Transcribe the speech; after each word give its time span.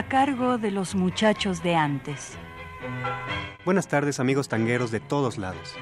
A 0.00 0.08
cargo 0.08 0.56
de 0.56 0.70
los 0.70 0.94
muchachos 0.94 1.62
de 1.62 1.74
antes. 1.74 2.32
Buenas 3.66 3.86
tardes 3.86 4.18
amigos 4.18 4.48
tangueros 4.48 4.90
de 4.90 4.98
todos 4.98 5.36
lados. 5.36 5.74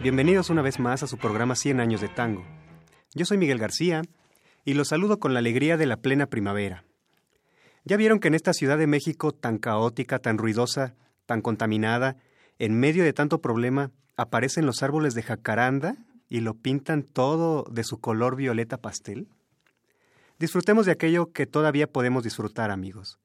Bienvenidos 0.00 0.50
una 0.50 0.62
vez 0.62 0.78
más 0.78 1.02
a 1.02 1.08
su 1.08 1.18
programa 1.18 1.56
100 1.56 1.80
años 1.80 2.00
de 2.00 2.06
tango. 2.06 2.44
Yo 3.12 3.24
soy 3.24 3.38
Miguel 3.38 3.58
García 3.58 4.02
y 4.64 4.74
los 4.74 4.86
saludo 4.86 5.18
con 5.18 5.32
la 5.32 5.40
alegría 5.40 5.76
de 5.76 5.86
la 5.86 5.96
plena 5.96 6.26
primavera. 6.26 6.84
¿Ya 7.84 7.96
vieron 7.96 8.20
que 8.20 8.28
en 8.28 8.34
esta 8.34 8.52
Ciudad 8.52 8.78
de 8.78 8.86
México 8.86 9.32
tan 9.32 9.58
caótica, 9.58 10.20
tan 10.20 10.38
ruidosa, 10.38 10.94
tan 11.26 11.42
contaminada, 11.42 12.18
en 12.60 12.78
medio 12.78 13.02
de 13.02 13.14
tanto 13.14 13.40
problema, 13.40 13.90
aparecen 14.16 14.64
los 14.64 14.84
árboles 14.84 15.14
de 15.14 15.24
jacaranda 15.24 15.96
y 16.28 16.38
lo 16.38 16.54
pintan 16.54 17.02
todo 17.02 17.64
de 17.68 17.82
su 17.82 17.98
color 17.98 18.36
violeta 18.36 18.76
pastel? 18.76 19.26
Disfrutemos 20.38 20.86
de 20.86 20.92
aquello 20.92 21.32
que 21.32 21.46
todavía 21.46 21.88
podemos 21.88 22.22
disfrutar, 22.22 22.70
amigos 22.70 23.18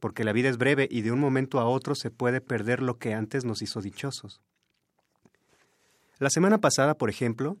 porque 0.00 0.24
la 0.24 0.32
vida 0.32 0.48
es 0.48 0.58
breve 0.58 0.88
y 0.90 1.02
de 1.02 1.12
un 1.12 1.20
momento 1.20 1.60
a 1.60 1.66
otro 1.66 1.94
se 1.94 2.10
puede 2.10 2.40
perder 2.40 2.82
lo 2.82 2.98
que 2.98 3.14
antes 3.14 3.44
nos 3.44 3.62
hizo 3.62 3.80
dichosos. 3.80 4.40
La 6.18 6.30
semana 6.30 6.58
pasada, 6.58 6.94
por 6.94 7.10
ejemplo, 7.10 7.56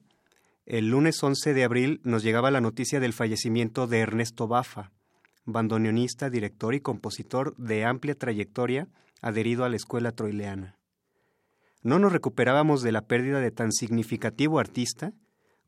el 0.66 0.90
lunes 0.90 1.22
11 1.22 1.54
de 1.54 1.64
abril 1.64 2.00
nos 2.04 2.22
llegaba 2.22 2.50
la 2.50 2.60
noticia 2.60 3.00
del 3.00 3.12
fallecimiento 3.12 3.86
de 3.86 4.00
Ernesto 4.00 4.48
Bafa, 4.48 4.90
bandoneonista, 5.44 6.28
director 6.28 6.74
y 6.74 6.80
compositor 6.80 7.56
de 7.56 7.84
amplia 7.84 8.14
trayectoria 8.14 8.88
adherido 9.22 9.64
a 9.64 9.68
la 9.68 9.76
escuela 9.76 10.12
troileana. 10.12 10.76
No 11.82 11.98
nos 11.98 12.12
recuperábamos 12.12 12.82
de 12.82 12.92
la 12.92 13.02
pérdida 13.02 13.40
de 13.40 13.50
tan 13.50 13.72
significativo 13.72 14.58
artista 14.58 15.12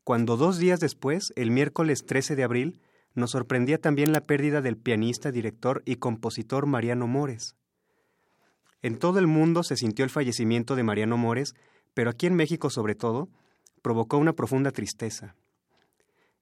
cuando 0.03 0.37
dos 0.37 0.57
días 0.57 0.79
después, 0.79 1.31
el 1.35 1.51
miércoles 1.51 2.05
13 2.05 2.35
de 2.35 2.43
abril, 2.43 2.79
nos 3.13 3.31
sorprendía 3.31 3.77
también 3.77 4.13
la 4.13 4.21
pérdida 4.21 4.61
del 4.61 4.77
pianista, 4.77 5.31
director 5.31 5.81
y 5.85 5.95
compositor 5.97 6.65
Mariano 6.65 7.07
Mores. 7.07 7.55
En 8.81 8.97
todo 8.97 9.19
el 9.19 9.27
mundo 9.27 9.63
se 9.63 9.77
sintió 9.77 10.03
el 10.03 10.11
fallecimiento 10.11 10.75
de 10.75 10.83
Mariano 10.83 11.17
Mores, 11.17 11.53
pero 11.93 12.09
aquí 12.09 12.25
en 12.25 12.35
México 12.35 12.69
sobre 12.69 12.95
todo, 12.95 13.29
provocó 13.81 14.17
una 14.17 14.33
profunda 14.33 14.71
tristeza. 14.71 15.35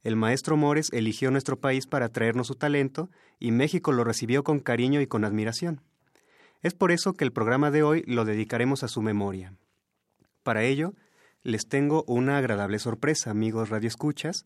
El 0.01 0.15
maestro 0.15 0.55
Mores 0.55 0.87
eligió 0.93 1.29
nuestro 1.31 1.59
país 1.59 1.85
para 1.85 2.09
traernos 2.09 2.47
su 2.47 2.55
talento 2.55 3.09
y 3.37 3.51
México 3.51 3.91
lo 3.91 4.03
recibió 4.03 4.43
con 4.43 4.59
cariño 4.59 5.01
y 5.01 5.07
con 5.07 5.25
admiración. 5.25 5.81
Es 6.61 6.73
por 6.73 6.91
eso 6.91 7.13
que 7.13 7.25
el 7.25 7.31
programa 7.31 7.71
de 7.71 7.83
hoy 7.83 8.03
lo 8.05 8.25
dedicaremos 8.25 8.83
a 8.83 8.87
su 8.87 9.01
memoria. 9.01 9.53
Para 10.43 10.63
ello, 10.63 10.93
les 11.41 11.67
tengo 11.67 12.03
una 12.07 12.37
agradable 12.37 12.79
sorpresa, 12.79 13.31
amigos 13.31 13.69
radioescuchas, 13.69 14.45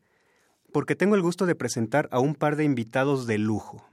porque 0.74 0.96
tengo 0.96 1.16
el 1.16 1.22
gusto 1.22 1.46
de 1.46 1.56
presentar 1.56 2.10
a 2.12 2.20
un 2.20 2.36
par 2.36 2.58
de 2.58 2.66
invitados 2.66 3.28
de 3.28 3.38
lujo. 3.38 3.88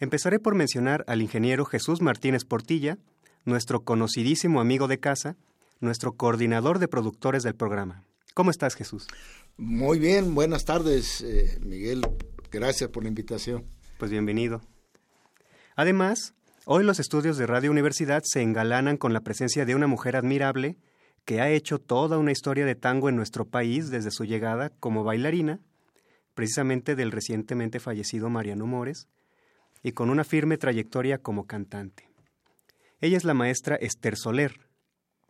Empezaré 0.00 0.40
por 0.40 0.56
mencionar 0.56 1.04
al 1.06 1.22
ingeniero 1.22 1.64
Jesús 1.64 2.00
Martínez 2.00 2.44
Portilla, 2.44 2.98
nuestro 3.44 3.84
conocidísimo 3.84 4.60
amigo 4.60 4.88
de 4.88 4.98
casa, 4.98 5.36
nuestro 5.78 6.12
coordinador 6.16 6.80
de 6.80 6.88
productores 6.88 7.44
del 7.44 7.54
programa. 7.54 8.02
¿Cómo 8.34 8.50
estás, 8.50 8.74
Jesús? 8.74 9.06
Muy 9.56 9.98
bien, 9.98 10.34
buenas 10.34 10.64
tardes, 10.64 11.20
eh, 11.20 11.58
Miguel. 11.60 12.02
Gracias 12.50 12.90
por 12.90 13.04
la 13.04 13.10
invitación. 13.10 13.64
Pues 13.98 14.10
bienvenido. 14.10 14.62
Además, 15.76 16.34
hoy 16.64 16.82
los 16.82 16.98
estudios 16.98 17.36
de 17.36 17.46
Radio 17.46 17.70
Universidad 17.70 18.22
se 18.24 18.42
engalanan 18.42 18.96
con 18.96 19.12
la 19.12 19.20
presencia 19.20 19.64
de 19.64 19.74
una 19.74 19.86
mujer 19.86 20.16
admirable, 20.16 20.78
que 21.24 21.40
ha 21.40 21.50
hecho 21.50 21.78
toda 21.78 22.18
una 22.18 22.32
historia 22.32 22.66
de 22.66 22.74
tango 22.74 23.08
en 23.08 23.16
nuestro 23.16 23.44
país 23.44 23.90
desde 23.90 24.10
su 24.10 24.24
llegada 24.24 24.70
como 24.70 25.04
bailarina, 25.04 25.60
precisamente 26.34 26.96
del 26.96 27.12
recientemente 27.12 27.80
fallecido 27.80 28.28
Mariano 28.28 28.66
Mores, 28.66 29.08
y 29.82 29.92
con 29.92 30.10
una 30.10 30.24
firme 30.24 30.58
trayectoria 30.58 31.18
como 31.18 31.46
cantante. 31.46 32.08
Ella 33.00 33.16
es 33.16 33.24
la 33.24 33.34
maestra 33.34 33.76
Esther 33.76 34.16
Soler. 34.16 34.60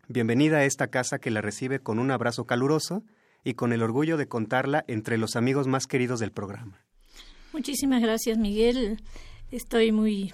Bienvenida 0.08 0.58
a 0.58 0.64
esta 0.64 0.88
casa 0.88 1.18
que 1.18 1.30
la 1.30 1.40
recibe 1.40 1.78
con 1.78 1.98
un 1.98 2.10
abrazo 2.10 2.44
caluroso 2.44 3.02
y 3.44 3.54
con 3.54 3.72
el 3.72 3.82
orgullo 3.82 4.16
de 4.16 4.28
contarla 4.28 4.84
entre 4.88 5.16
los 5.16 5.36
amigos 5.36 5.66
más 5.66 5.86
queridos 5.86 6.20
del 6.20 6.32
programa. 6.32 6.84
Muchísimas 7.52 8.02
gracias, 8.02 8.38
Miguel. 8.38 9.02
Estoy 9.50 9.92
muy 9.92 10.32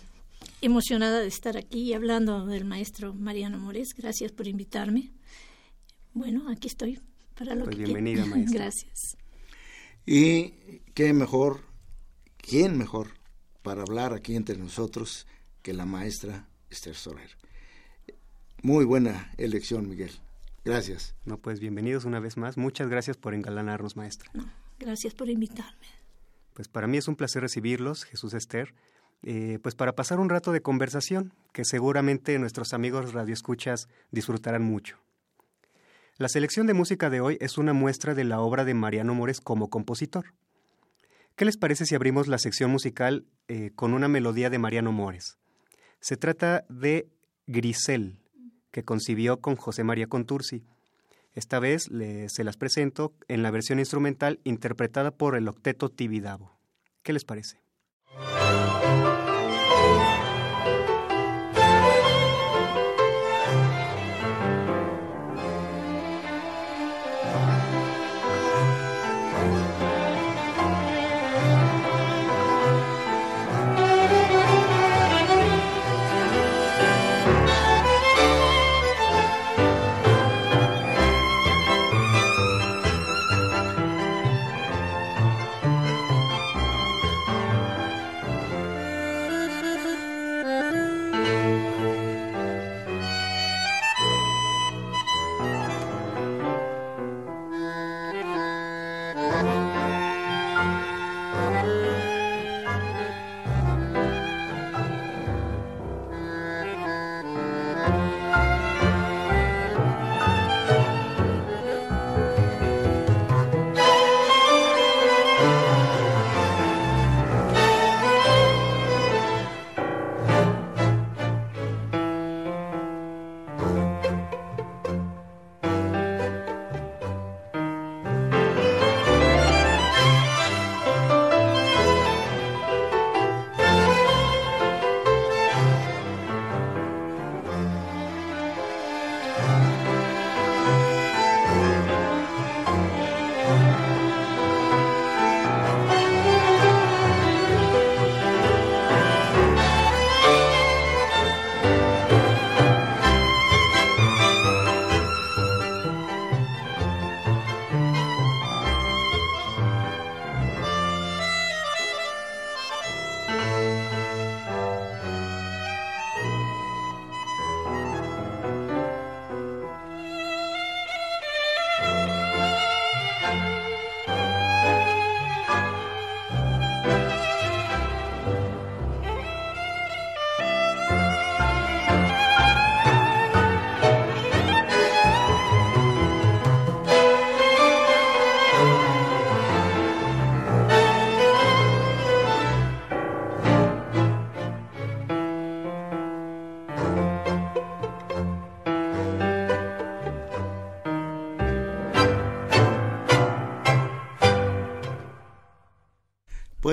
emocionada 0.60 1.20
de 1.20 1.28
estar 1.28 1.56
aquí 1.56 1.92
hablando 1.94 2.46
del 2.46 2.64
maestro 2.64 3.14
Mariano 3.14 3.58
Mores. 3.58 3.94
Gracias 3.96 4.32
por 4.32 4.46
invitarme. 4.46 5.12
Bueno, 6.12 6.48
aquí 6.50 6.68
estoy 6.68 7.00
para 7.36 7.54
lo 7.54 7.64
pues 7.64 7.76
que 7.76 7.84
bienvenida, 7.84 8.24
maestra. 8.26 8.60
Gracias. 8.60 9.16
Y 10.06 10.50
qué 10.94 11.12
mejor, 11.12 11.60
quién 12.36 12.78
mejor 12.78 13.08
para 13.62 13.82
hablar 13.82 14.14
aquí 14.14 14.34
entre 14.34 14.56
nosotros 14.56 15.26
que 15.62 15.72
la 15.74 15.84
maestra 15.84 16.48
Esther 16.70 16.94
Soler. 16.94 17.36
Muy 18.62 18.84
buena 18.84 19.32
elección, 19.36 19.88
Miguel. 19.88 20.10
Gracias. 20.64 21.14
No, 21.24 21.38
pues 21.38 21.60
bienvenidos 21.60 22.04
una 22.04 22.20
vez 22.20 22.36
más. 22.36 22.56
Muchas 22.56 22.88
gracias 22.88 23.16
por 23.16 23.34
engalanarnos, 23.34 23.96
maestra. 23.96 24.30
No, 24.34 24.50
gracias 24.78 25.14
por 25.14 25.28
invitarme. 25.28 25.86
Pues 26.54 26.68
para 26.68 26.86
mí 26.86 26.96
es 26.96 27.06
un 27.06 27.14
placer 27.16 27.42
recibirlos, 27.42 28.04
Jesús 28.04 28.34
Esther, 28.34 28.74
eh, 29.22 29.58
pues 29.62 29.74
para 29.74 29.94
pasar 29.94 30.20
un 30.20 30.28
rato 30.28 30.52
de 30.52 30.60
conversación 30.60 31.32
que 31.52 31.64
seguramente 31.64 32.38
nuestros 32.38 32.72
amigos 32.72 33.12
radioescuchas 33.12 33.88
disfrutarán 34.10 34.62
mucho. 34.62 34.98
La 36.18 36.28
selección 36.28 36.66
de 36.66 36.74
música 36.74 37.10
de 37.10 37.20
hoy 37.20 37.38
es 37.40 37.58
una 37.58 37.72
muestra 37.72 38.12
de 38.12 38.24
la 38.24 38.40
obra 38.40 38.64
de 38.64 38.74
Mariano 38.74 39.14
Mores 39.14 39.40
como 39.40 39.70
compositor. 39.70 40.34
¿Qué 41.36 41.44
les 41.44 41.56
parece 41.56 41.86
si 41.86 41.94
abrimos 41.94 42.26
la 42.26 42.38
sección 42.38 42.72
musical 42.72 43.24
eh, 43.46 43.70
con 43.76 43.94
una 43.94 44.08
melodía 44.08 44.50
de 44.50 44.58
Mariano 44.58 44.90
Mores? 44.90 45.38
Se 46.00 46.16
trata 46.16 46.64
de 46.68 47.08
Grisel, 47.46 48.18
que 48.72 48.82
concibió 48.82 49.40
con 49.40 49.54
José 49.54 49.84
María 49.84 50.08
Contursi. 50.08 50.64
Esta 51.34 51.60
vez 51.60 51.84
se 51.84 52.42
las 52.42 52.56
presento 52.56 53.14
en 53.28 53.44
la 53.44 53.52
versión 53.52 53.78
instrumental 53.78 54.40
interpretada 54.42 55.12
por 55.12 55.36
el 55.36 55.46
octeto 55.46 55.88
Tibidabo. 55.88 56.58
¿Qué 57.04 57.12
les 57.12 57.24
parece? 57.24 57.60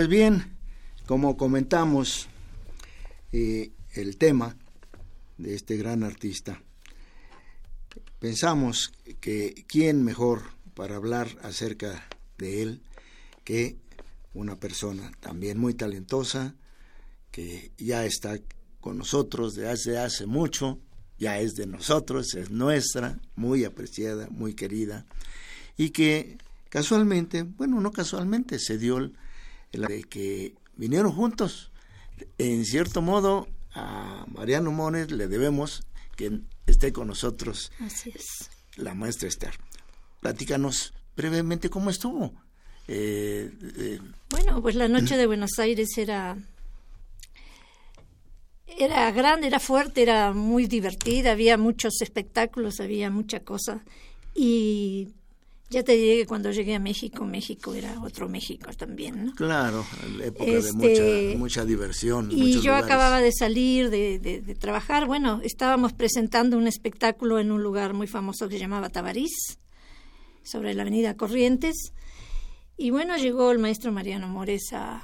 Pues 0.06 0.20
bien, 0.20 0.56
como 1.08 1.36
comentamos 1.36 2.28
eh, 3.32 3.72
el 3.96 4.18
tema 4.18 4.56
de 5.40 5.56
este 5.56 5.78
gran 5.78 6.04
artista, 6.04 6.62
pensamos 8.20 8.94
que 9.20 9.66
quién 9.68 10.04
mejor 10.04 10.44
para 10.76 10.98
hablar 10.98 11.28
acerca 11.42 12.08
de 12.38 12.62
él 12.62 12.82
que 13.44 13.78
una 14.36 14.60
persona 14.60 15.12
también 15.22 15.58
muy 15.58 15.74
talentosa, 15.74 16.54
que 17.32 17.72
ya 17.80 18.06
está 18.06 18.38
con 18.82 19.00
nosotros 19.00 19.56
desde 19.56 19.98
hace 19.98 20.28
mucho, 20.28 20.78
ya 21.18 21.40
es 21.40 21.56
de 21.56 21.66
nosotros, 21.66 22.36
es 22.36 22.52
nuestra, 22.52 23.18
muy 23.36 23.66
apreciada, 23.66 24.28
muy 24.30 24.54
querida, 24.54 25.08
y 25.78 25.90
que 25.90 26.38
casualmente, 26.70 27.42
bueno, 27.42 27.82
no 27.82 27.92
casualmente, 27.92 28.60
se 28.60 28.78
dio 28.78 29.00
el, 29.00 29.18
de 29.72 30.04
que 30.04 30.56
vinieron 30.76 31.12
juntos. 31.12 31.72
En 32.38 32.66
cierto 32.66 33.02
modo, 33.02 33.48
a 33.74 34.26
Mariano 34.28 34.72
Mones 34.72 35.12
le 35.12 35.28
debemos 35.28 35.84
que 36.16 36.40
esté 36.66 36.94
con 36.94 37.08
nosotros 37.08 37.72
Así 37.80 38.12
es. 38.16 38.50
la 38.78 38.94
maestra 38.94 39.28
Esther. 39.28 39.56
Platícanos 40.22 40.94
brevemente 41.16 41.70
cómo 41.70 41.90
estuvo. 41.90 42.34
Eh, 42.88 43.52
eh, 43.78 44.00
Bueno, 44.30 44.62
pues 44.62 44.76
la 44.76 44.88
noche 44.88 45.18
de 45.18 45.28
Buenos 45.28 45.60
Aires 45.60 45.98
era 45.98 46.38
era 48.78 49.12
grande, 49.12 49.48
era 49.48 49.60
fuerte, 49.60 50.02
era 50.02 50.34
muy 50.34 50.68
divertida, 50.68 51.32
había 51.32 51.58
muchos 51.58 52.02
espectáculos, 52.02 52.80
había 52.80 53.10
mucha 53.10 53.40
cosa 53.42 53.84
y 54.34 55.14
ya 55.70 55.84
te 55.84 55.94
diré 55.94 56.18
que 56.20 56.26
cuando 56.28 56.52
llegué 56.52 56.76
a 56.76 56.80
México, 56.80 57.26
México 57.26 57.74
era 57.74 58.00
otro 58.02 58.30
México 58.30 58.70
también, 58.78 59.26
¿no? 59.26 59.34
claro, 59.36 59.84
la 60.18 60.26
época 60.26 60.46
de 60.52 60.58
Este, 60.60 60.74
mucha, 61.32 61.38
mucha 61.40 61.66
diversión. 61.66 62.30
Y 62.32 62.54
yo 62.54 62.60
lugares. 62.72 62.86
acababa 62.86 63.20
de 63.22 63.32
salir 63.32 63.90
de, 63.90 64.20
de- 64.20 64.42
de 64.42 64.56
trabajar. 64.56 65.06
Bueno, 65.08 65.42
estábamos 65.44 65.94
presentando 65.94 66.58
un 66.58 66.68
espectáculo 66.68 67.40
en 67.40 67.52
un 67.52 67.64
lugar 67.64 67.94
muy 67.94 68.08
famoso 68.08 68.48
que 68.48 68.56
se 68.56 68.62
llamaba 68.62 68.90
Tabarís, 68.90 69.58
sobre 70.44 70.74
la 70.76 70.84
avenida 70.84 71.16
Corrientes. 71.18 71.92
Y 72.78 72.92
bueno, 72.92 73.18
llegó 73.18 73.52
el 73.52 73.58
maestro 73.60 73.92
Mariano 73.92 74.28
Mores 74.28 74.72
a 74.74 75.02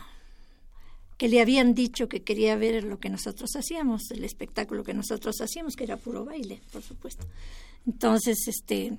que 1.17 1.27
le 1.27 1.39
habían 1.39 1.73
dicho 1.75 2.07
que 2.09 2.23
quería 2.23 2.55
ver 2.55 2.83
lo 2.83 2.99
que 2.99 3.09
nosotros 3.09 3.51
hacíamos, 3.55 4.09
el 4.11 4.23
espectáculo 4.23 4.83
que 4.83 4.93
nosotros 4.93 5.39
hacíamos, 5.39 5.75
que 5.75 5.83
era 5.83 5.97
puro 5.97 6.25
baile, 6.25 6.61
por 6.71 6.81
supuesto. 6.81 7.25
Entonces, 7.87 8.47
este, 8.47 8.93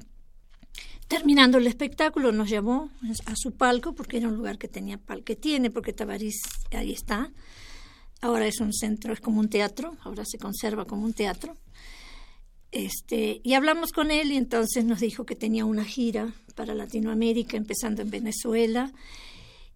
terminando 1.13 1.59
el 1.59 1.67
espectáculo, 1.67 2.33
nos 2.33 2.49
llamó 2.49 2.89
a 3.27 3.37
su 3.37 3.53
palco, 3.53 3.95
porque 3.95 4.17
era 4.17 4.29
un 4.29 4.35
lugar 4.35 4.57
que 4.57 4.67
tenía 4.67 4.97
palco, 4.97 5.27
que 5.27 5.37
tiene, 5.37 5.71
porque 5.71 5.93
Tabarís 5.93 6.41
ahí 6.71 6.91
está. 6.91 7.31
Ahora 8.23 8.47
es 8.47 8.61
un 8.61 8.73
centro, 8.73 9.13
es 9.13 9.21
como 9.21 9.39
un 9.39 9.51
teatro, 9.51 9.95
ahora 10.05 10.25
se 10.25 10.39
conserva 10.39 10.87
como 10.87 11.05
un 11.05 11.13
teatro. 11.13 11.59
Este, 12.71 13.43
y 13.45 13.53
hablamos 13.53 13.93
con 13.93 14.11
él 14.11 14.33
y 14.33 14.39
entonces 14.39 14.87
nos 14.87 15.01
dijo 15.01 15.27
que 15.27 15.37
tenía 15.37 15.67
una 15.67 15.85
gira 15.85 16.33
para 16.55 16.75
Latinoamérica, 16.75 17.59
empezando 17.59 18.01
en 18.01 18.09
Venezuela, 18.09 18.91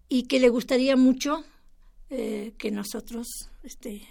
y 0.09 0.23
que 0.23 0.39
le 0.39 0.49
gustaría 0.49 0.95
mucho 0.95 1.43
eh, 2.09 2.55
que 2.57 2.71
nosotros, 2.71 3.27
este, 3.61 4.01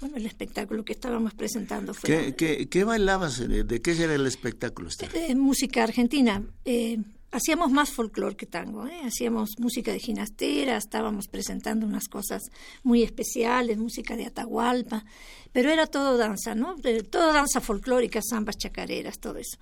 bueno, 0.00 0.16
el 0.16 0.26
espectáculo 0.26 0.84
que 0.84 0.92
estábamos 0.92 1.34
presentando 1.34 1.94
fue 1.94 2.08
¿Qué, 2.08 2.34
qué, 2.34 2.68
qué 2.68 2.84
bailabas? 2.84 3.38
¿De 3.48 3.80
qué 3.82 3.90
era 3.92 4.14
el 4.14 4.26
espectáculo? 4.26 4.88
Eh, 5.14 5.34
música 5.34 5.84
argentina. 5.84 6.42
Eh, 6.64 6.98
hacíamos 7.32 7.70
más 7.70 7.90
folclore 7.90 8.34
que 8.34 8.46
tango, 8.46 8.86
¿eh? 8.88 9.00
hacíamos 9.04 9.50
música 9.58 9.92
de 9.92 10.00
ginastera, 10.00 10.76
estábamos 10.76 11.28
presentando 11.28 11.86
unas 11.86 12.08
cosas 12.08 12.42
muy 12.82 13.02
especiales, 13.04 13.78
música 13.78 14.16
de 14.16 14.26
Atahualpa, 14.26 15.04
pero 15.52 15.70
era 15.70 15.86
todo 15.86 16.16
danza, 16.16 16.54
¿no? 16.56 16.74
De- 16.74 17.04
todo 17.04 17.32
danza 17.32 17.60
folclórica, 17.60 18.20
zambas, 18.28 18.56
chacareras, 18.56 19.18
todo 19.20 19.36
eso. 19.36 19.58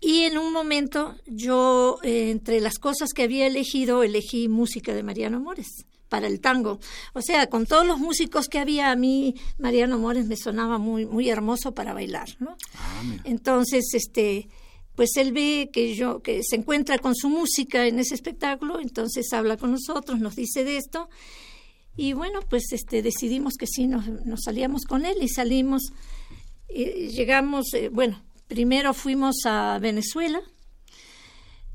Y 0.00 0.20
en 0.22 0.38
un 0.38 0.52
momento 0.52 1.16
yo, 1.26 1.98
eh, 2.04 2.30
entre 2.30 2.60
las 2.60 2.78
cosas 2.78 3.08
que 3.12 3.24
había 3.24 3.46
elegido, 3.48 4.02
elegí 4.04 4.46
música 4.48 4.94
de 4.94 5.02
Mariano 5.02 5.40
Mores 5.40 5.86
para 6.14 6.28
el 6.28 6.38
tango. 6.38 6.78
O 7.12 7.22
sea, 7.22 7.48
con 7.48 7.66
todos 7.66 7.84
los 7.84 7.98
músicos 7.98 8.46
que 8.46 8.60
había, 8.60 8.92
a 8.92 8.94
mí 8.94 9.34
Mariano 9.58 9.98
Mores 9.98 10.26
me 10.26 10.36
sonaba 10.36 10.78
muy, 10.78 11.06
muy 11.06 11.28
hermoso 11.28 11.74
para 11.74 11.92
bailar, 11.92 12.28
¿no? 12.38 12.56
Entonces, 13.24 13.86
este, 13.94 14.46
pues 14.94 15.16
él 15.16 15.32
ve 15.32 15.70
que 15.72 15.96
yo, 15.96 16.22
que 16.22 16.44
se 16.44 16.54
encuentra 16.54 16.98
con 16.98 17.16
su 17.16 17.28
música 17.28 17.88
en 17.88 17.98
ese 17.98 18.14
espectáculo, 18.14 18.78
entonces 18.78 19.32
habla 19.32 19.56
con 19.56 19.72
nosotros, 19.72 20.20
nos 20.20 20.36
dice 20.36 20.62
de 20.62 20.76
esto, 20.76 21.08
y 21.96 22.12
bueno, 22.12 22.38
pues 22.48 22.62
este, 22.70 23.02
decidimos 23.02 23.54
que 23.58 23.66
sí, 23.66 23.88
nos, 23.88 24.06
nos 24.24 24.42
salíamos 24.44 24.82
con 24.84 25.06
él 25.06 25.16
y 25.20 25.28
salimos, 25.28 25.82
eh, 26.68 27.08
llegamos, 27.12 27.74
eh, 27.74 27.88
bueno, 27.88 28.22
primero 28.46 28.94
fuimos 28.94 29.34
a 29.46 29.80
Venezuela, 29.80 30.40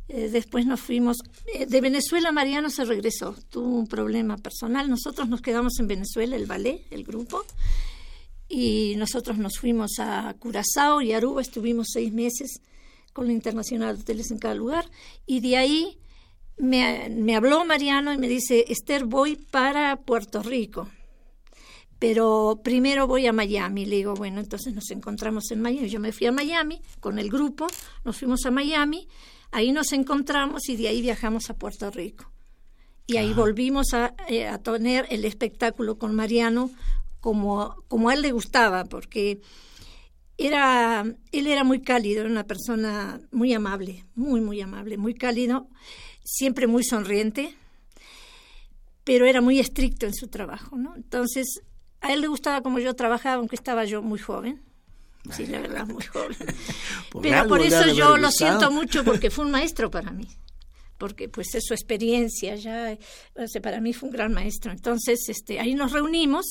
eh, 0.10 0.30
después 0.30 0.66
nos 0.66 0.80
fuimos, 0.80 1.18
eh, 1.54 1.68
de 1.68 1.82
Venezuela 1.82 2.32
Mariano 2.32 2.70
se 2.72 2.84
regresó, 2.84 3.36
tuvo 3.50 3.78
un 3.78 3.88
problema 3.88 4.38
personal, 4.38 4.90
nosotros 4.90 5.30
nos 5.30 5.42
quedamos 5.42 5.80
en 5.80 5.88
Venezuela, 5.88 6.36
el 6.36 6.48
ballet, 6.48 6.82
el 6.90 7.04
grupo, 7.04 7.44
y 8.48 8.96
nosotros 8.98 9.38
nos 9.38 9.60
fuimos 9.60 10.00
a 10.00 10.36
Curazao 10.40 11.02
y 11.02 11.14
Aruba, 11.14 11.42
estuvimos 11.42 11.90
seis 11.94 12.12
meses 12.12 12.60
con 13.14 13.28
la 13.28 13.34
Internacional 13.34 13.96
de 13.96 14.02
Hoteles 14.02 14.32
en 14.32 14.40
cada 14.40 14.56
lugar, 14.56 14.90
y 15.28 15.42
de 15.42 15.58
ahí 15.58 16.00
me, 16.58 17.10
me 17.10 17.36
habló 17.36 17.64
Mariano 17.64 18.12
y 18.12 18.18
me 18.18 18.28
dice, 18.28 18.66
Esther, 18.68 19.06
voy 19.06 19.36
para 19.36 19.96
Puerto 19.98 20.42
Rico, 20.42 20.90
pero 22.00 22.62
primero 22.64 23.08
voy 23.08 23.28
a 23.28 23.34
Miami. 23.34 23.86
Le 23.86 23.98
digo, 23.98 24.16
bueno, 24.16 24.40
entonces 24.40 24.74
nos 24.74 24.90
encontramos 24.90 25.52
en 25.52 25.62
Miami. 25.62 25.90
Yo 25.90 26.00
me 26.00 26.14
fui 26.14 26.28
a 26.28 26.32
Miami 26.32 26.82
con 27.02 27.20
el 27.20 27.30
grupo, 27.30 27.68
nos 28.06 28.18
fuimos 28.18 28.46
a 28.46 28.52
Miami, 28.52 29.08
ahí 29.52 29.72
nos 29.72 29.92
encontramos 29.94 30.70
y 30.70 30.76
de 30.76 30.88
ahí 30.88 31.02
viajamos 31.02 31.50
a 31.50 31.56
Puerto 31.56 31.90
Rico. 31.92 32.32
Y 33.08 33.18
ahí 33.18 33.34
volvimos 33.34 33.94
a, 33.94 34.14
eh, 34.28 34.48
a 34.48 34.60
tener 34.60 35.08
el 35.10 35.26
espectáculo 35.26 35.98
con 35.98 36.14
Mariano 36.16 36.70
como, 37.20 37.84
como 37.88 38.10
a 38.10 38.14
él 38.14 38.22
le 38.22 38.32
gustaba, 38.32 38.86
porque 38.86 39.42
era, 40.38 41.04
él 41.32 41.48
era 41.48 41.64
muy 41.64 41.82
cálido, 41.82 42.22
era 42.22 42.30
una 42.30 42.46
persona 42.46 43.20
muy 43.32 43.54
amable, 43.54 44.06
muy, 44.16 44.42
muy 44.42 44.62
amable, 44.62 44.98
muy 44.98 45.14
cálido, 45.14 45.68
siempre 46.24 46.66
muy 46.66 46.84
sonriente, 46.84 47.54
pero 49.04 49.26
era 49.26 49.42
muy 49.42 49.60
estricto 49.60 50.06
en 50.06 50.14
su 50.14 50.28
trabajo, 50.28 50.78
¿no? 50.78 50.96
Entonces, 50.96 51.62
a 52.00 52.14
él 52.14 52.22
le 52.22 52.28
gustaba 52.28 52.62
como 52.62 52.80
yo 52.80 52.94
trabajaba, 52.94 53.36
aunque 53.36 53.56
estaba 53.56 53.84
yo 53.84 54.02
muy 54.02 54.20
joven. 54.20 54.62
Sí, 55.32 55.46
la 55.48 55.60
verdad, 55.60 55.86
muy 55.86 56.04
joven. 56.04 56.38
Por 57.12 57.22
Pero 57.22 57.48
por 57.48 57.62
eso 57.62 57.94
yo 57.94 58.18
lo 58.18 58.32
siento 58.32 58.72
mucho 58.72 59.04
porque 59.04 59.30
fue 59.30 59.46
un 59.46 59.52
maestro 59.60 59.92
para 59.92 60.12
mí. 60.12 60.28
Porque 60.98 61.30
pues 61.30 61.56
es 61.56 61.64
su 61.66 61.74
experiencia 61.74 62.56
ya, 62.56 62.98
o 63.36 63.48
sea, 63.48 63.62
para 63.62 63.80
mí 63.80 63.94
fue 63.94 64.10
un 64.10 64.14
gran 64.14 64.34
maestro. 64.34 64.72
Entonces, 64.72 65.20
este, 65.30 65.60
ahí 65.60 65.74
nos 65.74 65.94
reunimos 65.94 66.46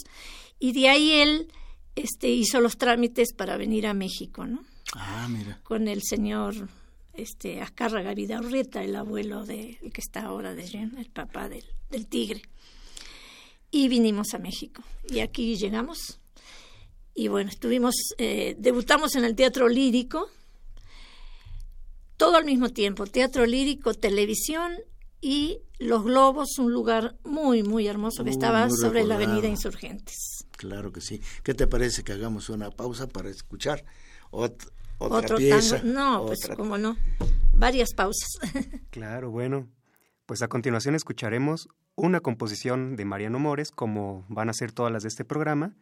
y 0.59 0.73
de 0.73 0.89
ahí 0.89 1.13
él 1.13 1.53
este, 1.97 2.29
hizo 2.29 2.61
los 2.61 2.79
trámites 2.79 3.35
para 3.35 3.57
venir 3.57 3.87
a 3.87 3.95
México, 3.95 4.47
¿no? 4.47 4.65
Ah, 4.95 5.29
mira. 5.29 5.61
Con 5.65 5.87
el 5.87 6.03
señor 6.03 6.69
este, 7.13 7.61
Azcárraga 7.61 8.15
Vidaurreta, 8.15 8.83
el 8.83 8.97
abuelo 8.97 9.45
de, 9.45 9.79
el 9.83 9.93
que 9.93 10.01
está 10.01 10.23
ahora 10.23 10.55
de 10.55 10.65
el 10.65 11.11
papá 11.13 11.49
del, 11.49 11.65
del 11.91 12.07
tigre. 12.07 12.43
Y 13.71 13.89
vinimos 13.89 14.33
a 14.33 14.39
México. 14.39 14.83
Y 15.11 15.21
aquí 15.21 15.57
llegamos. 15.57 16.21
Y 17.19 17.27
bueno, 17.27 17.51
estuvimos, 17.51 17.97
eh, 18.19 18.55
debutamos 18.61 19.17
en 19.17 19.25
el 19.25 19.35
Teatro 19.35 19.69
Lírico, 19.69 20.29
todo 22.17 22.37
al 22.37 22.45
mismo 22.45 22.69
tiempo, 22.71 23.07
Teatro 23.07 23.45
Lírico, 23.45 23.93
televisión 23.93 24.73
y 25.21 25.59
Los 25.81 26.05
Globos, 26.05 26.59
un 26.61 26.73
lugar 26.73 27.17
muy, 27.25 27.65
muy 27.65 27.89
hermoso 27.89 28.19
que 28.19 28.31
Muy, 28.31 28.37
estaba 28.39 28.69
muy 28.69 28.77
sobre 28.79 29.03
la. 29.05 29.17
Avenida 29.17 29.49
Insurgentes. 29.49 30.45
Claro 30.53 30.93
que 30.93 31.01
sí. 31.01 31.21
¿Qué 31.43 31.55
te 31.55 31.67
parece 31.67 32.05
que 32.05 32.13
hagamos 32.13 32.51
una 32.51 32.71
pausa 32.71 33.09
para 33.09 33.31
escuchar 33.31 33.85
ot- 34.31 34.71
otra 34.99 35.19
Otro 35.19 35.37
pieza? 35.39 35.79
tango. 35.81 35.93
No, 35.93 36.27
pues 36.27 36.39
cómo 36.57 36.79
no. 36.79 36.97
Varias 37.53 37.95
pausas. 37.95 38.29
Claro, 38.91 39.33
bueno. 39.33 39.69
Pues 40.27 40.43
a 40.43 40.47
continuación 40.49 40.95
escucharemos 40.95 41.69
una 41.97 42.21
composición 42.21 42.95
de 42.95 43.05
Mariano 43.05 43.41
Mores, 43.41 43.73
como 43.73 44.25
van 44.29 44.51
a 44.51 44.53
ser 44.53 44.71
todas 44.71 44.93
las 44.93 45.03
de 45.03 45.09
este 45.09 45.25
programa, 45.25 45.75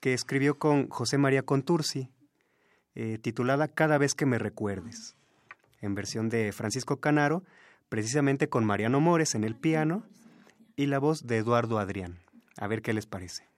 que 0.00 0.14
escribió 0.14 0.58
con 0.58 0.88
José 0.88 1.18
María 1.18 1.42
Contursi, 1.42 2.10
eh, 2.94 3.18
titulada 3.20 3.68
Cada 3.68 3.98
vez 3.98 4.14
que 4.14 4.26
me 4.26 4.38
recuerdes, 4.38 5.16
en 5.80 5.94
versión 5.94 6.28
de 6.28 6.52
Francisco 6.52 6.98
Canaro, 7.00 7.42
precisamente 7.88 8.48
con 8.48 8.64
Mariano 8.64 9.00
Mores 9.00 9.34
en 9.34 9.44
el 9.44 9.56
piano 9.56 10.04
y 10.76 10.86
la 10.86 10.98
voz 10.98 11.26
de 11.26 11.38
Eduardo 11.38 11.78
Adrián. 11.78 12.18
A 12.56 12.66
ver 12.66 12.82
qué 12.82 12.92
les 12.92 13.06
parece. 13.06 13.53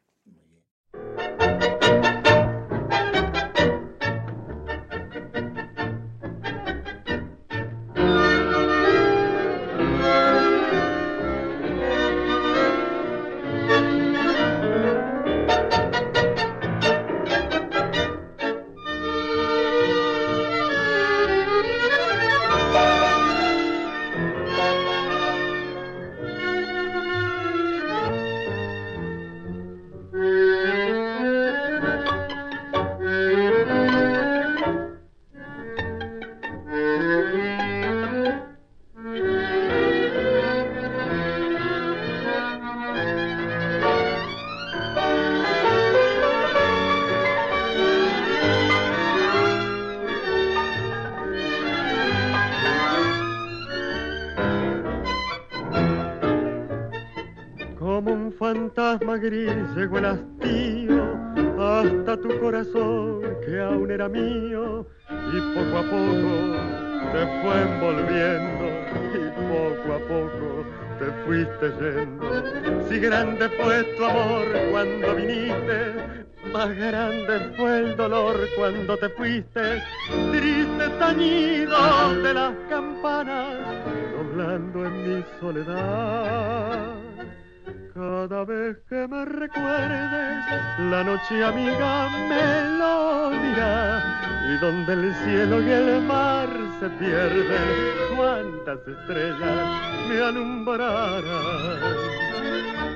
Cielo 95.26 95.60
y 95.60 95.70
el 95.70 96.02
mar 96.02 96.48
se 96.78 96.88
pierden, 97.00 98.16
cuántas 98.16 98.78
estrellas 98.86 100.08
me 100.08 100.20
alumbrarán. 100.20 101.24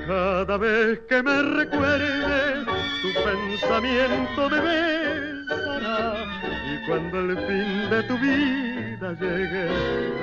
Cada 0.07 0.57
vez 0.57 0.99
que 1.09 1.21
me 1.21 1.41
recuerdes, 1.41 2.65
tu 3.01 3.09
pensamiento 3.25 4.49
me 4.49 4.59
besará. 4.61 6.23
Y 6.71 6.87
cuando 6.87 7.19
el 7.19 7.37
fin 7.47 7.89
de 7.89 8.03
tu 8.03 8.17
vida 8.17 9.13
llegue, 9.19 9.67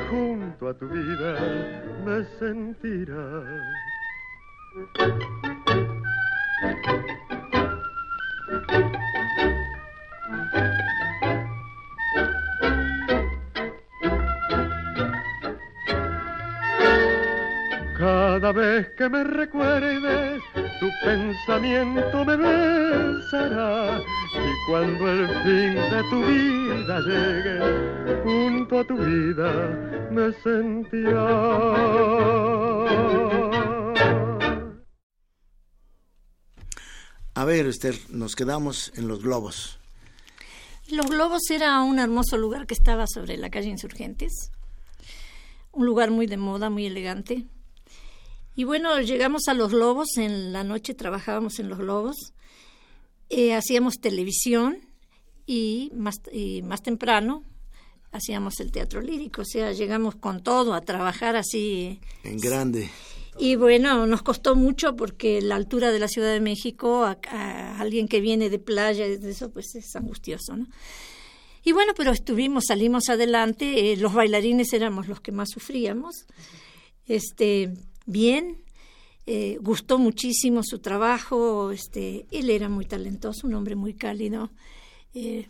junto 0.08 0.68
a 0.70 0.74
tu 0.74 0.88
vida 0.88 1.36
me 2.06 2.24
sentirás. 2.38 3.44
Cada 18.48 18.60
vez 18.60 18.88
que 18.96 19.10
me 19.10 19.24
recuerdes, 19.24 20.42
tu 20.80 20.88
pensamiento 21.04 22.24
me 22.24 22.34
besará. 22.34 24.00
Y 24.00 24.70
cuando 24.70 25.06
el 25.06 25.28
fin 25.42 25.74
de 25.74 26.02
tu 26.08 26.24
vida 26.24 26.98
llegue, 27.00 28.22
junto 28.22 28.78
a 28.78 28.84
tu 28.86 28.96
vida 28.96 30.08
me 30.10 30.32
sentirá. 30.42 31.28
A 37.34 37.44
ver, 37.44 37.66
Esther, 37.66 37.96
nos 38.08 38.34
quedamos 38.34 38.92
en 38.96 39.08
Los 39.08 39.22
Globos. 39.22 39.78
Los 40.90 41.04
Globos 41.04 41.42
era 41.50 41.82
un 41.82 41.98
hermoso 41.98 42.38
lugar 42.38 42.66
que 42.66 42.72
estaba 42.72 43.06
sobre 43.06 43.36
la 43.36 43.50
calle 43.50 43.68
Insurgentes. 43.68 44.52
Un 45.70 45.84
lugar 45.84 46.10
muy 46.10 46.26
de 46.26 46.38
moda, 46.38 46.70
muy 46.70 46.86
elegante. 46.86 47.44
Y 48.58 48.64
bueno, 48.64 49.00
llegamos 49.00 49.46
a 49.46 49.54
Los 49.54 49.70
Globos, 49.70 50.16
en 50.16 50.52
la 50.52 50.64
noche 50.64 50.92
trabajábamos 50.92 51.60
en 51.60 51.68
Los 51.68 51.78
Globos, 51.78 52.32
eh, 53.28 53.54
hacíamos 53.54 54.00
televisión 54.00 54.78
y 55.46 55.92
más, 55.94 56.16
y 56.32 56.62
más 56.62 56.82
temprano 56.82 57.44
hacíamos 58.10 58.58
el 58.58 58.72
teatro 58.72 59.00
lírico, 59.00 59.42
o 59.42 59.44
sea, 59.44 59.70
llegamos 59.70 60.16
con 60.16 60.42
todo 60.42 60.74
a 60.74 60.80
trabajar 60.80 61.36
así. 61.36 62.00
En 62.24 62.38
grande. 62.38 62.90
Y 63.38 63.54
bueno, 63.54 64.08
nos 64.08 64.22
costó 64.22 64.56
mucho 64.56 64.96
porque 64.96 65.40
la 65.40 65.54
altura 65.54 65.92
de 65.92 66.00
la 66.00 66.08
Ciudad 66.08 66.32
de 66.32 66.40
México, 66.40 67.04
a, 67.04 67.78
alguien 67.78 68.08
que 68.08 68.20
viene 68.20 68.50
de 68.50 68.58
playa, 68.58 69.06
de 69.06 69.30
eso, 69.30 69.52
pues 69.52 69.76
es 69.76 69.94
angustioso, 69.94 70.56
¿no? 70.56 70.66
Y 71.62 71.70
bueno, 71.70 71.92
pero 71.96 72.10
estuvimos, 72.10 72.64
salimos 72.66 73.08
adelante, 73.08 73.92
eh, 73.92 73.96
los 73.98 74.14
bailarines 74.14 74.72
éramos 74.72 75.06
los 75.06 75.20
que 75.20 75.30
más 75.30 75.48
sufríamos. 75.50 76.26
Este, 77.06 77.72
bien, 78.08 78.64
eh, 79.26 79.58
gustó 79.60 79.98
muchísimo 79.98 80.62
su 80.64 80.78
trabajo, 80.78 81.70
este, 81.70 82.26
él 82.30 82.48
era 82.48 82.70
muy 82.70 82.86
talentoso, 82.86 83.46
un 83.46 83.54
hombre 83.54 83.76
muy 83.76 83.92
cálido. 83.92 84.50
Eh, 85.12 85.48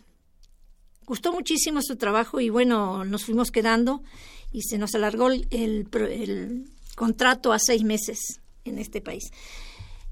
gustó 1.05 1.31
muchísimo 1.31 1.81
su 1.81 1.95
trabajo 1.95 2.41
y 2.41 2.49
bueno, 2.49 3.05
nos 3.05 3.23
fuimos 3.23 3.51
quedando 3.51 4.03
y 4.51 4.63
se 4.63 4.77
nos 4.77 4.93
alargó 4.95 5.29
el, 5.29 5.47
el 5.51 6.65
contrato 6.95 7.53
a 7.53 7.59
seis 7.59 7.83
meses 7.83 8.41
en 8.65 8.79
este 8.79 8.99
país. 8.99 9.31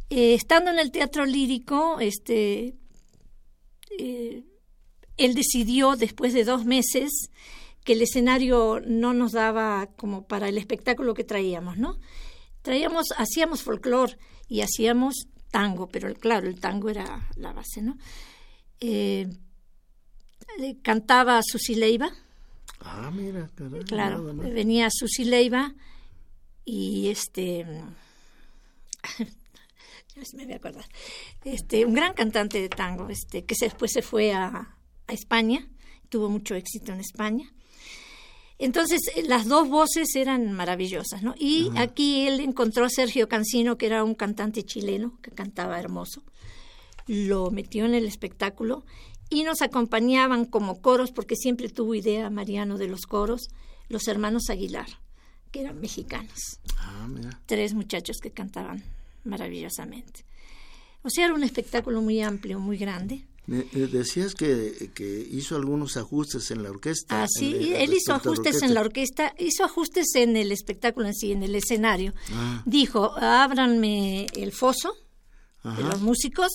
Eh, 0.10 0.34
estando 0.34 0.72
en 0.72 0.80
el 0.80 0.92
teatro 0.92 1.26
lírico, 1.26 2.00
este, 2.00 2.74
él 4.00 5.36
decidió 5.36 5.98
después 5.98 6.34
de 6.34 6.46
dos 6.46 6.64
meses 6.64 7.30
que 7.84 7.94
el 7.94 8.02
escenario 8.02 8.80
no 8.86 9.14
nos 9.14 9.34
daba 9.34 9.90
como 9.98 10.26
para 10.26 10.48
el 10.48 10.58
espectáculo 10.58 11.14
que 11.14 11.26
traíamos, 11.26 11.78
¿no? 11.78 12.00
Traíamos, 12.68 13.14
hacíamos 13.16 13.64
folclore 13.64 14.18
y 14.50 14.60
hacíamos 14.60 15.30
tango, 15.52 15.88
pero 15.88 16.14
claro, 16.16 16.50
el 16.50 16.60
tango 16.60 16.90
era 16.90 17.30
la 17.38 17.54
base, 17.54 17.82
¿no? 17.82 17.98
Eh, 18.82 19.26
cantaba 20.82 21.40
Susi 21.44 21.76
Leiva. 21.76 22.12
Ah, 22.82 23.10
mira, 23.16 23.50
claro, 23.86 24.22
venía 24.34 24.90
Susi 24.92 25.24
Leiva 25.24 25.76
y 26.66 27.08
este 27.08 27.64
me 30.36 30.44
voy 30.44 30.54
a 30.54 30.58
acordar 30.58 30.86
este 31.46 31.86
un 31.86 31.94
gran 31.94 32.14
cantante 32.16 32.60
de 32.60 32.68
tango 32.68 33.08
este 33.08 33.46
que 33.46 33.56
después 33.58 33.94
se 33.94 34.02
fue 34.02 34.34
a, 34.34 34.76
España 35.08 35.66
tuvo 36.10 36.28
mucho 36.28 36.54
éxito 36.56 36.92
en 36.92 37.00
España 37.00 37.50
entonces 38.60 39.00
las 39.28 39.48
dos 39.48 39.70
voces 39.70 40.16
eran 40.16 40.52
maravillosas 40.52 41.24
no 41.24 41.36
y 41.38 41.70
aquí 41.78 42.28
él 42.28 42.40
encontró 42.40 42.86
a 42.86 42.90
Sergio 42.90 43.28
Cancino 43.28 43.78
que 43.78 43.86
era 43.86 44.04
un 44.04 44.16
cantante 44.16 44.64
chileno 44.64 45.18
que 45.22 45.32
cantaba 45.32 45.80
hermoso 45.80 46.24
lo 47.06 47.52
metió 47.52 47.86
en 47.86 47.94
el 47.94 48.06
espectáculo 48.06 48.84
y 49.30 49.44
nos 49.44 49.62
acompañaban 49.62 50.46
como 50.46 50.82
coros 50.82 51.12
porque 51.12 51.36
siempre 51.36 51.70
tuvo 51.70 51.96
idea 51.96 52.30
Mariano 52.30 52.78
de 52.78 52.88
los 52.88 53.06
coros 53.06 53.50
los 53.90 54.08
hermanos 54.08 54.50
Aguilar 54.50 54.88
que 55.52 55.62
eran 55.62 55.80
mexicanos. 55.80 56.60
Ah, 56.78 57.08
Tres 57.46 57.74
muchachos 57.74 58.18
que 58.22 58.32
cantaban 58.32 58.84
maravillosamente. 59.24 60.26
O 61.04 61.10
sea, 61.10 61.26
era 61.26 61.34
un 61.34 61.44
espectáculo 61.44 62.02
muy 62.02 62.22
amplio, 62.22 62.60
muy 62.60 62.78
grande. 62.78 63.26
Eh, 63.50 63.88
decías 63.90 64.36
que, 64.36 64.92
que, 64.94 65.26
hizo 65.32 65.56
algunos 65.56 65.96
ajustes 65.96 66.52
en 66.52 66.64
la 66.64 66.70
orquesta. 66.70 67.24
Ah, 67.24 67.28
sí, 67.30 67.74
él 67.74 67.94
hizo 67.94 68.14
ajustes 68.14 68.62
en 68.62 68.74
la 68.74 68.82
orquesta, 68.82 69.34
hizo 69.40 69.64
ajustes 69.64 70.16
en 70.16 70.36
el 70.36 70.52
espectáculo 70.52 71.08
en 71.08 71.14
sí, 71.14 71.32
en 71.32 71.44
el 71.44 71.56
escenario. 71.56 72.14
Ah. 72.34 72.62
Dijo, 72.66 73.18
ábranme 73.18 74.26
el 74.36 74.52
foso 74.52 74.94
de 75.64 75.84
los 75.84 76.02
músicos, 76.02 76.52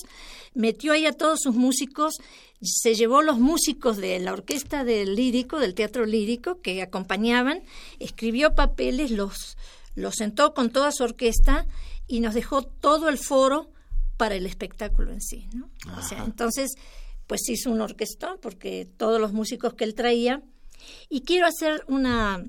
metió 0.53 0.93
ahí 0.93 1.05
a 1.05 1.13
todos 1.13 1.39
sus 1.41 1.55
músicos, 1.55 2.15
se 2.61 2.95
llevó 2.95 3.21
los 3.21 3.39
músicos 3.39 3.97
de 3.97 4.19
la 4.19 4.33
orquesta 4.33 4.83
del 4.83 5.15
lírico, 5.15 5.59
del 5.59 5.73
teatro 5.73 6.05
lírico, 6.05 6.61
que 6.61 6.81
acompañaban, 6.81 7.63
escribió 7.99 8.55
papeles, 8.55 9.11
los, 9.11 9.57
los 9.95 10.15
sentó 10.15 10.53
con 10.53 10.69
toda 10.71 10.91
su 10.91 11.03
orquesta 11.03 11.67
y 12.07 12.21
nos 12.21 12.33
dejó 12.33 12.63
todo 12.63 13.09
el 13.09 13.17
foro 13.17 13.72
para 14.17 14.35
el 14.35 14.45
espectáculo 14.45 15.11
en 15.11 15.21
sí. 15.21 15.49
¿no? 15.53 15.69
O 15.97 16.01
sea, 16.01 16.23
entonces, 16.23 16.75
pues 17.27 17.41
hizo 17.49 17.71
un 17.71 17.81
orquestón 17.81 18.37
porque 18.41 18.87
todos 18.97 19.19
los 19.19 19.33
músicos 19.33 19.73
que 19.73 19.83
él 19.83 19.95
traía. 19.95 20.41
Y 21.09 21.21
quiero 21.21 21.47
hacer 21.47 21.83
una 21.87 22.43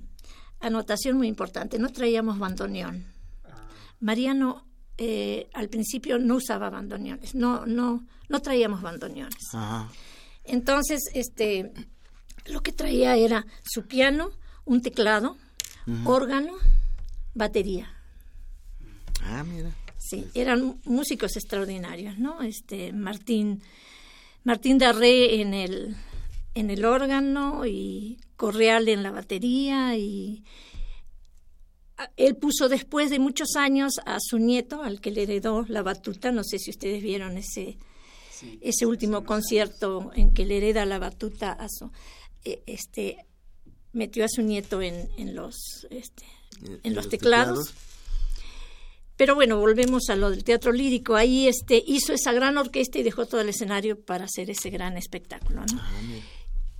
anotación 0.60 1.16
muy 1.16 1.28
importante, 1.28 1.78
no 1.78 1.90
traíamos 1.90 2.38
bandoneón. 2.38 3.06
Ah. 3.44 3.68
Mariano 4.00 4.66
eh, 4.96 5.48
al 5.54 5.68
principio 5.68 6.18
no 6.18 6.36
usaba 6.36 6.70
bandoneones, 6.70 7.34
no, 7.34 7.66
no, 7.66 8.06
no 8.28 8.40
traíamos 8.40 8.80
bandoneones. 8.80 9.42
Entonces, 10.44 11.00
este, 11.14 11.72
lo 12.46 12.62
que 12.62 12.72
traía 12.72 13.16
era 13.16 13.44
su 13.64 13.86
piano, 13.86 14.30
un 14.64 14.82
teclado, 14.82 15.36
órgano, 16.04 16.52
batería. 17.34 17.92
Ah, 19.22 19.42
mira. 19.42 19.70
Sí, 20.06 20.26
eran 20.34 20.80
músicos 20.84 21.34
extraordinarios, 21.36 22.18
¿no? 22.18 22.42
Este, 22.42 22.92
Martín, 22.92 23.62
Martín 24.42 24.76
Darré 24.76 25.40
en 25.40 25.54
el, 25.54 25.96
en 26.54 26.68
el 26.68 26.84
órgano 26.84 27.64
y 27.64 28.18
Correal 28.36 28.88
en 28.90 29.02
la 29.02 29.10
batería 29.10 29.96
y 29.96 30.44
él 32.18 32.36
puso 32.36 32.68
después 32.68 33.08
de 33.08 33.18
muchos 33.18 33.56
años 33.56 33.94
a 34.04 34.18
su 34.20 34.38
nieto, 34.38 34.82
al 34.82 35.00
que 35.00 35.10
le 35.10 35.22
heredó 35.22 35.64
la 35.68 35.82
batuta, 35.82 36.32
no 36.32 36.44
sé 36.44 36.58
si 36.58 36.70
ustedes 36.70 37.02
vieron 37.02 37.38
ese, 37.38 37.78
ese 38.60 38.84
último 38.84 39.24
concierto 39.24 40.10
en 40.14 40.34
que 40.34 40.44
le 40.44 40.58
hereda 40.58 40.84
la 40.84 40.98
batuta 40.98 41.52
a 41.52 41.66
su, 41.70 41.90
e, 42.44 42.62
este, 42.66 43.24
metió 43.92 44.24
a 44.26 44.28
su 44.28 44.42
nieto 44.42 44.82
en, 44.82 45.08
en 45.16 45.34
los, 45.34 45.86
este, 45.88 46.24
en 46.82 46.94
los 46.94 47.08
teclados. 47.08 47.72
Pero 49.16 49.34
bueno, 49.34 49.58
volvemos 49.58 50.10
a 50.10 50.16
lo 50.16 50.30
del 50.30 50.42
teatro 50.42 50.72
lírico. 50.72 51.14
Ahí 51.14 51.46
este, 51.46 51.82
hizo 51.86 52.12
esa 52.12 52.32
gran 52.32 52.56
orquesta 52.58 52.98
y 52.98 53.02
dejó 53.02 53.26
todo 53.26 53.40
el 53.40 53.48
escenario 53.48 54.00
para 54.00 54.24
hacer 54.24 54.50
ese 54.50 54.70
gran 54.70 54.96
espectáculo. 54.96 55.60
¿no? 55.60 55.82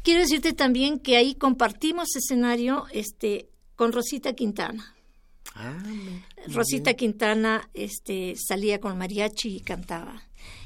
Quiero 0.02 0.20
decirte 0.20 0.52
también 0.52 0.98
que 0.98 1.16
ahí 1.16 1.34
compartimos 1.34 2.16
escenario 2.16 2.86
este, 2.92 3.48
con 3.76 3.92
Rosita 3.92 4.32
Quintana. 4.32 4.94
Ah, 5.54 5.82
Rosita 6.48 6.94
Quintana 6.94 7.70
este, 7.74 8.34
salía 8.36 8.80
con 8.80 8.98
mariachi 8.98 9.56
y 9.56 9.60
cantaba. 9.60 10.22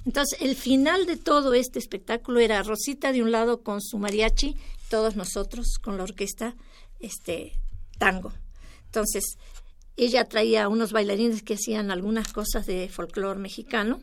Entonces, 0.06 0.40
el 0.40 0.56
final 0.56 1.04
de 1.04 1.16
todo 1.16 1.52
este 1.52 1.78
espectáculo 1.78 2.40
era 2.40 2.62
Rosita 2.62 3.12
de 3.12 3.22
un 3.22 3.30
lado 3.30 3.62
con 3.62 3.82
su 3.82 3.98
mariachi, 3.98 4.56
todos 4.88 5.16
nosotros 5.16 5.78
con 5.82 5.98
la 5.98 6.04
orquesta 6.04 6.56
este, 6.98 7.52
tango. 7.98 8.32
Entonces, 8.86 9.36
ella 9.98 10.24
traía 10.24 10.68
unos 10.68 10.92
bailarines 10.92 11.42
que 11.42 11.54
hacían 11.54 11.90
algunas 11.90 12.32
cosas 12.32 12.66
de 12.66 12.88
folclore 12.88 13.38
mexicano 13.40 14.00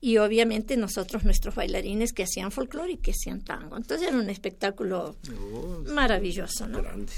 y 0.00 0.18
obviamente 0.18 0.76
nosotros 0.76 1.24
nuestros 1.24 1.54
bailarines 1.54 2.12
que 2.12 2.22
hacían 2.24 2.52
folclore 2.52 2.92
y 2.92 2.96
que 2.98 3.12
hacían 3.12 3.42
tango. 3.42 3.76
Entonces 3.76 4.08
era 4.08 4.16
un 4.16 4.28
espectáculo 4.30 5.16
Oh, 5.52 5.82
maravilloso, 5.92 6.66
¿no? 6.68 6.82
grande. 6.82 7.12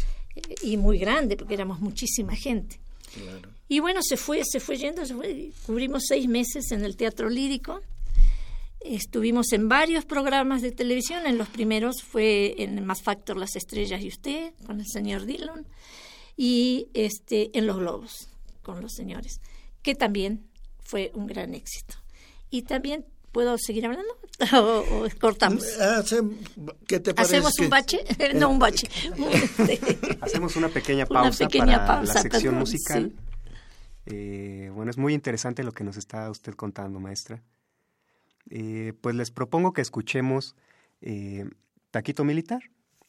Y 0.63 0.77
muy 0.77 0.99
grande 0.99 1.37
porque 1.37 1.55
éramos 1.55 1.81
muchísima 1.81 2.37
gente. 2.37 2.79
Claro. 3.15 3.49
Y 3.69 3.81
bueno, 3.81 4.01
se 4.03 4.17
fue, 4.17 4.43
se 4.45 4.61
fue 4.61 4.77
yendo, 4.77 5.05
se 5.05 5.15
fue. 5.15 5.51
Cubrimos 5.67 6.05
seis 6.07 6.29
meses 6.29 6.71
en 6.71 6.85
el 6.85 6.97
Teatro 6.97 7.29
Lírico. 7.29 7.83
Estuvimos 8.81 9.53
en 9.53 9.69
varios 9.69 10.05
programas 10.05 10.63
de 10.63 10.71
televisión. 10.71 11.27
En 11.27 11.37
los 11.37 11.49
primeros 11.49 12.03
fue 12.03 12.55
en 12.59 12.85
Más 12.87 13.03
Factor 13.03 13.37
Las 13.37 13.57
Estrellas 13.57 14.01
y 14.03 14.09
Usted, 14.09 14.53
con 14.67 14.81
el 14.81 14.87
señor 14.87 15.27
Dillon. 15.27 15.67
Y 16.41 16.89
este, 16.95 17.51
en 17.59 17.67
Los 17.67 17.79
Globos, 17.79 18.29
con 18.63 18.81
los 18.81 18.95
señores, 18.95 19.41
que 19.83 19.97
también 19.97 20.47
fue 20.79 21.11
un 21.15 21.27
gran 21.27 21.53
éxito. 21.53 21.97
Y 22.49 22.63
también, 22.63 23.05
¿puedo 23.33 23.59
seguir 23.59 23.87
hablando? 23.87 24.17
¿O, 24.55 24.85
o 25.05 25.09
cortamos? 25.21 25.67
¿Qué 26.87 27.01
te 27.01 27.13
parece? 27.13 27.39
¿Hacemos 27.39 27.59
un 27.59 27.69
bache? 27.69 28.05
no, 28.37 28.51
un 28.51 28.61
bache. 28.61 28.89
Este, 29.33 29.81
Hacemos 30.21 30.55
una 30.55 30.69
pequeña 30.69 31.07
Una 31.11 31.23
pausa 31.23 31.45
pequeña 31.45 31.85
para 31.85 31.87
pausa, 31.87 32.15
la 32.15 32.23
sección 32.23 32.43
perdón, 32.43 32.59
musical. 32.61 33.13
Eh, 34.07 34.71
bueno, 34.73 34.93
es 34.93 34.97
muy 34.97 35.15
interesante 35.15 35.65
lo 35.65 35.73
que 35.73 35.83
nos 35.83 35.97
está 35.97 36.31
usted 36.31 36.55
contando, 36.55 37.01
maestra. 37.01 37.43
Eh, 38.49 38.93
pues 39.01 39.17
les 39.17 39.33
propongo 39.33 39.73
que 39.73 39.81
escuchemos 39.81 40.55
eh, 41.01 41.51
Taquito 41.91 42.23
Militar, 42.23 42.63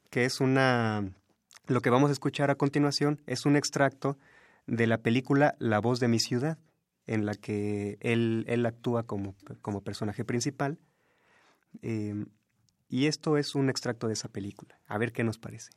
que 0.10 0.26
es 0.26 0.42
una... 0.42 1.14
Lo 1.70 1.84
que 1.84 1.92
vamos 1.92 2.10
a 2.10 2.14
escuchar 2.14 2.50
a 2.50 2.56
continuación 2.56 3.22
es 3.28 3.46
un 3.46 3.56
extracto 3.56 4.18
de 4.66 4.88
la 4.88 4.98
película 4.98 5.54
La 5.60 5.78
voz 5.78 6.00
de 6.00 6.08
mi 6.08 6.20
ciudad, 6.20 6.58
en 7.06 7.28
la 7.28 7.36
que 7.36 8.00
él, 8.02 8.44
él 8.48 8.66
actúa 8.66 9.04
como, 9.04 9.36
como 9.62 9.84
personaje 9.84 10.26
principal. 10.26 10.80
Eh, 11.84 12.26
y 12.88 13.06
esto 13.06 13.38
es 13.38 13.54
un 13.54 13.70
extracto 13.70 14.08
de 14.08 14.14
esa 14.14 14.30
película. 14.30 14.80
A 14.88 14.98
ver 14.98 15.12
qué 15.12 15.24
nos 15.24 15.38
parece. 15.38 15.70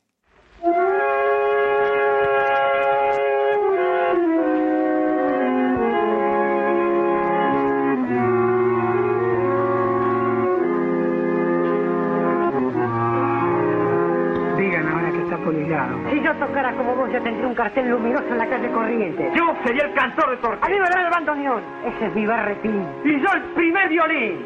Si 15.43 16.21
yo 16.21 16.33
tocara 16.35 16.71
como 16.73 16.95
vos, 16.95 17.11
ya 17.11 17.19
tendría 17.19 17.47
un 17.47 17.55
cartel 17.55 17.89
luminoso 17.89 18.27
en 18.27 18.37
la 18.37 18.47
calle 18.47 18.71
Corriente. 18.71 19.29
Yo 19.35 19.53
sería 19.65 19.85
el 19.85 19.93
cantor 19.93 20.29
de 20.31 20.37
Torque. 20.37 20.65
A 20.65 20.69
mí 20.69 20.79
me 20.79 20.89
da 20.89 21.03
el 21.03 21.11
bandoneón. 21.11 21.61
Ese 21.85 22.05
es 22.05 22.15
mi 22.15 22.25
barretín. 22.25 22.87
Y 23.03 23.19
yo 23.19 23.27
el 23.33 23.41
primer 23.53 23.89
violín. 23.89 24.45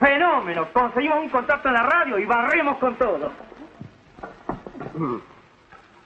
Fenómeno. 0.00 0.66
Conseguimos 0.72 1.18
un 1.18 1.28
contrato 1.28 1.68
en 1.68 1.74
la 1.74 1.82
radio 1.82 2.18
y 2.18 2.24
barremos 2.24 2.78
con 2.78 2.96
todo. 2.96 3.32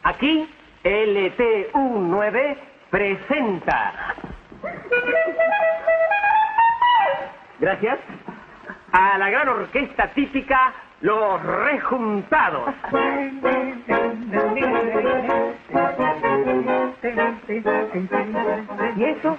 Aquí, 0.02 0.48
LTU9 0.82 2.56
presenta. 2.90 4.14
Gracias. 7.60 7.98
A 8.90 9.16
la 9.16 9.30
gran 9.30 9.48
orquesta 9.48 10.08
típica 10.08 10.72
Los 11.00 11.42
Rejuntados. 11.42 12.74
¿Y 18.96 19.04
eso? 19.04 19.36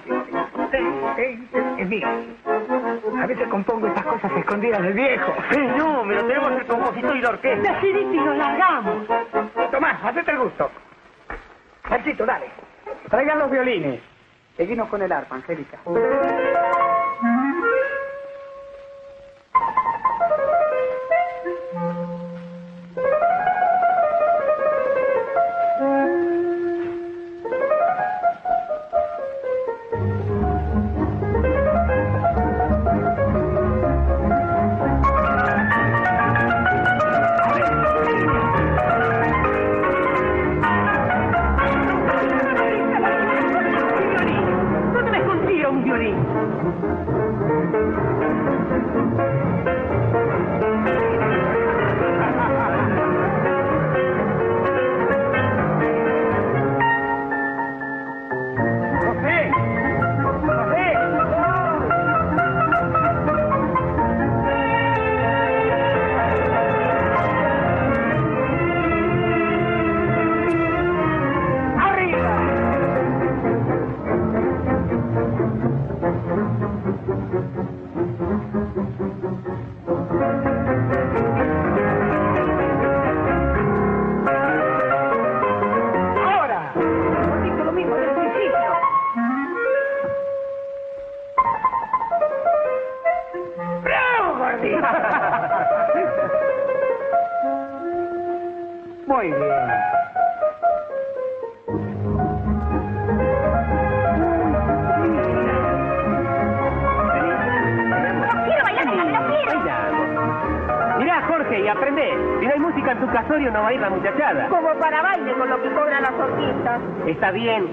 Es 1.78 1.88
mío. 1.88 2.08
A 3.20 3.26
veces 3.26 3.48
compongo 3.48 3.86
estas 3.86 4.04
cosas 4.04 4.32
escondidas 4.38 4.82
del 4.82 4.92
viejo. 4.94 5.32
Fenómeno. 5.50 6.24
Tenemos 6.26 6.52
el 6.52 6.66
compositor 6.66 7.16
y 7.16 7.20
la 7.20 7.30
orquesta. 7.30 7.72
Decidiste 7.74 8.14
y 8.16 8.18
nos 8.18 8.36
largamos. 8.36 9.06
Tomás, 9.70 10.04
hacete 10.04 10.32
el 10.32 10.38
gusto. 10.38 10.70
Panchito, 11.88 12.26
dale. 12.26 12.46
Traigan 13.08 13.38
los 13.38 13.50
violines. 13.50 14.00
Seguimos 14.56 14.88
con 14.88 15.00
el 15.00 15.12
arpa, 15.12 15.36
Angélica. 15.36 15.78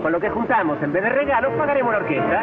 Con 0.02 0.12
lo 0.12 0.20
que 0.20 0.30
juntamos, 0.30 0.82
en 0.82 0.92
vez 0.92 1.04
de 1.04 1.10
regalos, 1.10 1.54
pagaremos 1.58 1.92
la 1.92 2.00
orquesta. 2.00 2.42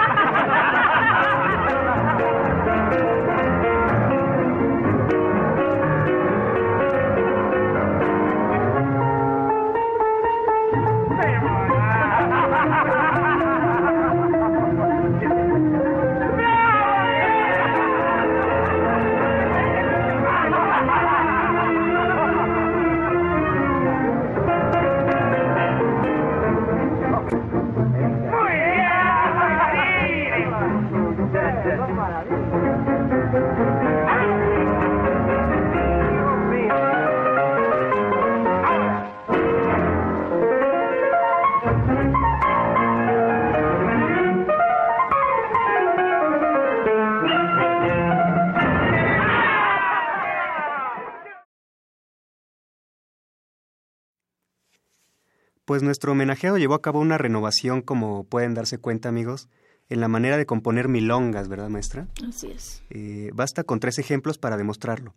Pues 55.66 55.82
nuestro 55.82 56.12
homenajeado 56.12 56.58
llevó 56.58 56.74
a 56.74 56.80
cabo 56.80 57.00
una 57.00 57.18
renovación, 57.18 57.82
como 57.82 58.22
pueden 58.22 58.54
darse 58.54 58.78
cuenta, 58.78 59.08
amigos, 59.08 59.48
en 59.88 60.00
la 60.00 60.06
manera 60.06 60.36
de 60.36 60.46
componer 60.46 60.86
milongas, 60.86 61.48
¿verdad, 61.48 61.68
maestra? 61.68 62.06
Así 62.26 62.52
es. 62.52 62.84
Eh, 62.90 63.30
basta 63.34 63.64
con 63.64 63.80
tres 63.80 63.98
ejemplos 63.98 64.38
para 64.38 64.56
demostrarlo. 64.56 65.12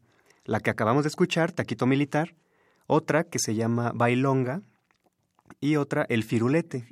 La 0.45 0.59
que 0.59 0.71
acabamos 0.71 1.03
de 1.03 1.09
escuchar, 1.09 1.51
Taquito 1.51 1.85
Militar, 1.85 2.33
otra 2.87 3.25
que 3.25 3.37
se 3.37 3.53
llama 3.53 3.91
Bailonga 3.93 4.63
y 5.61 5.75
otra 5.75 6.07
El 6.09 6.23
Firulete. 6.23 6.87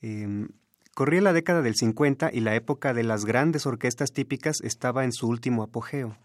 Eh, 0.00 0.48
corría 0.94 1.20
la 1.20 1.34
década 1.34 1.60
del 1.60 1.74
50 1.74 2.30
y 2.32 2.40
la 2.40 2.54
época 2.54 2.94
de 2.94 3.04
las 3.04 3.26
grandes 3.26 3.66
orquestas 3.66 4.12
típicas 4.12 4.62
estaba 4.62 5.04
en 5.04 5.12
su 5.12 5.28
último 5.28 5.62
apogeo. 5.62 6.16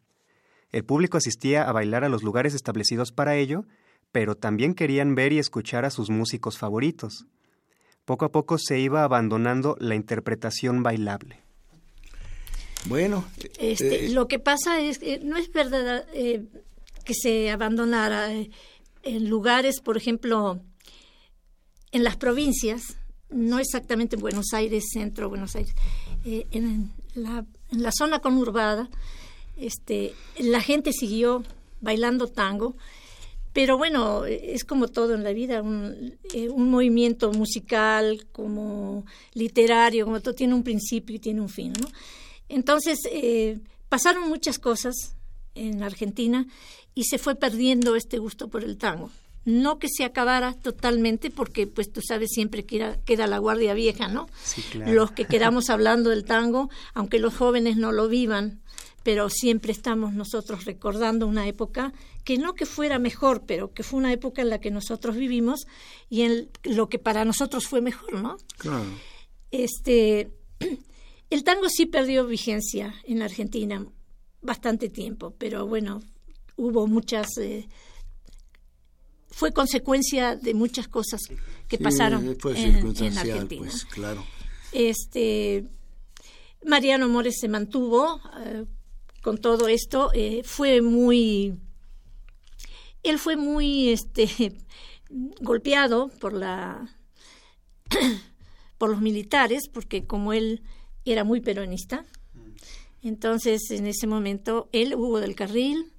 El 0.72 0.86
público 0.86 1.17
asistía 1.17 1.67
a 1.67 1.74
bailar 1.74 2.06
a 2.06 2.10
los 2.10 2.24
lugares 2.24 2.54
establecidos 2.54 3.12
para 3.12 3.36
ello, 3.36 3.65
pero 4.12 4.36
también 4.36 4.74
querían 4.74 5.15
ver 5.15 5.34
y 5.34 5.39
escuchar 5.39 5.86
a 5.86 5.89
sus 5.89 6.10
músicos 6.10 6.58
favoritos. 6.58 7.26
Poco 8.06 8.26
a 8.26 8.32
poco 8.32 8.58
se 8.58 8.80
iba 8.80 9.04
abandonando 9.04 9.76
la 9.80 9.95
interpretación 9.95 10.84
bailable. 10.84 11.39
Bueno, 12.86 13.26
Este, 13.60 14.08
eh, 14.08 14.10
lo 14.10 14.28
que 14.28 14.39
pasa 14.39 14.82
es 14.82 15.00
que 15.00 15.19
no 15.19 15.38
es 15.38 15.52
verdad 15.52 16.06
eh, 16.13 16.45
que 17.06 17.13
se 17.13 17.52
abandonara 17.52 18.34
eh, 18.34 18.50
en 19.04 19.30
lugares, 19.30 19.82
por 19.82 19.97
ejemplo, 19.97 20.60
en 21.91 22.04
las 22.04 22.17
provincias, 22.17 22.97
no 23.30 23.60
exactamente 23.60 24.15
en 24.15 24.21
Buenos 24.21 24.54
Aires, 24.54 24.86
centro 24.91 25.30
Buenos 25.30 25.56
Aires, 25.56 25.74
eh, 26.26 26.47
en, 26.52 26.91
la, 27.15 27.45
en 27.71 27.84
la 27.84 27.91
zona 27.91 28.19
conurbada, 28.19 28.89
este, 29.58 30.13
la 30.39 30.62
gente 30.62 30.91
siguió 30.93 31.43
bailando 31.82 32.28
tango, 32.28 32.76
pero 33.54 33.78
bueno, 33.78 34.26
es 34.26 34.64
como 34.64 34.88
todo 34.88 35.14
en 35.14 35.24
la 35.24 35.34
vida, 35.34 35.62
un, 35.62 36.16
eh, 36.34 36.50
un 36.50 36.70
movimiento 36.70 37.32
musical, 37.34 38.26
como 38.32 39.06
literario, 39.34 40.06
como 40.06 40.22
todo, 40.22 40.34
tiene 40.34 40.54
un 40.54 40.64
principio 40.64 41.16
y 41.16 41.20
tiene 41.20 41.42
un 41.42 41.50
fin, 41.50 41.74
¿no? 41.80 41.88
Entonces, 42.50 43.00
eh, 43.12 43.60
pasaron 43.90 44.28
muchas 44.30 44.60
cosas 44.60 45.16
en 45.56 45.84
Argentina 45.84 46.48
y 46.96 47.06
se 47.06 47.18
fue 47.18 47.36
perdiendo 47.36 47.96
este 47.96 48.18
gusto 48.20 48.48
por 48.50 48.64
el 48.64 48.78
tango. 48.78 49.10
No 49.44 49.80
que 49.80 49.88
se 49.90 50.04
acabara 50.04 50.54
totalmente, 50.54 51.32
porque 51.32 51.66
pues 51.66 51.92
tú 51.92 52.02
sabes 52.02 52.30
siempre 52.32 52.64
que 52.64 52.76
era- 52.76 52.98
queda 53.06 53.26
la 53.26 53.40
guardia 53.40 53.74
vieja, 53.74 54.08
¿no? 54.08 54.28
Sí, 54.44 54.62
claro. 54.62 54.94
Los 54.94 55.12
que 55.12 55.26
quedamos 55.26 55.70
hablando 55.70 56.10
del 56.12 56.26
tango, 56.26 56.70
aunque 56.94 57.18
los 57.20 57.34
jóvenes 57.34 57.76
no 57.78 57.92
lo 57.92 58.08
vivan, 58.08 58.62
pero 59.04 59.30
siempre 59.30 59.72
estamos 59.72 60.14
nosotros 60.14 60.66
recordando 60.66 61.28
una 61.28 61.48
época 61.48 61.94
que 62.24 62.38
no 62.38 62.54
que 62.54 62.66
fuera 62.66 63.00
mejor, 63.00 63.44
pero 63.46 63.74
que 63.74 63.84
fue 63.84 64.00
una 64.00 64.14
época 64.14 64.42
en 64.42 64.50
la 64.50 64.60
que 64.60 64.72
nosotros 64.72 65.16
vivimos 65.16 65.66
y 66.10 66.22
en 66.22 66.50
lo 66.64 66.88
que 66.90 67.00
para 67.00 67.26
nosotros 67.26 67.68
fue 67.68 67.82
mejor, 67.82 68.14
¿no? 68.22 68.38
claro. 68.58 68.86
Este, 69.50 70.32
el 71.30 71.44
tango 71.44 71.68
sí 71.70 71.86
perdió 71.86 72.26
vigencia 72.26 72.94
en 73.04 73.22
Argentina 73.22 73.86
bastante 74.42 74.90
tiempo, 74.90 75.36
pero 75.38 75.68
bueno, 75.68 76.02
hubo 76.56 76.88
muchas, 76.88 77.38
eh, 77.38 77.68
fue 79.30 79.52
consecuencia 79.52 80.36
de 80.36 80.54
muchas 80.54 80.88
cosas 80.88 81.22
que 81.68 81.78
Sí, 81.78 81.84
pasaron 81.84 82.28
en, 82.28 83.04
en 83.04 83.18
Argentina. 83.18 83.62
pues, 83.62 83.86
claro. 83.86 84.24
Este, 84.72 85.66
Mariano 86.66 87.10
Mores 87.10 87.36
se 87.40 87.48
mantuvo 87.48 88.22
eh, 88.46 88.66
con 89.22 89.38
todo 89.38 89.68
esto, 89.68 90.12
eh, 90.14 90.42
fue 90.44 90.82
muy, 90.82 91.56
él 93.04 93.20
fue 93.20 93.36
muy, 93.36 93.90
este, 93.90 94.58
golpeado 95.42 96.10
por 96.20 96.34
la, 96.34 96.96
por 98.78 98.90
los 98.90 99.02
militares, 99.02 99.70
porque 99.72 100.06
como 100.06 100.34
él 100.34 100.64
era 101.06 101.24
muy 101.24 101.42
peronista, 101.42 102.06
entonces 103.04 103.72
en 103.72 103.88
ese 103.88 104.08
momento 104.08 104.70
él, 104.72 104.96
Hugo 104.96 105.20
del 105.20 105.36
Carril, 105.36 105.92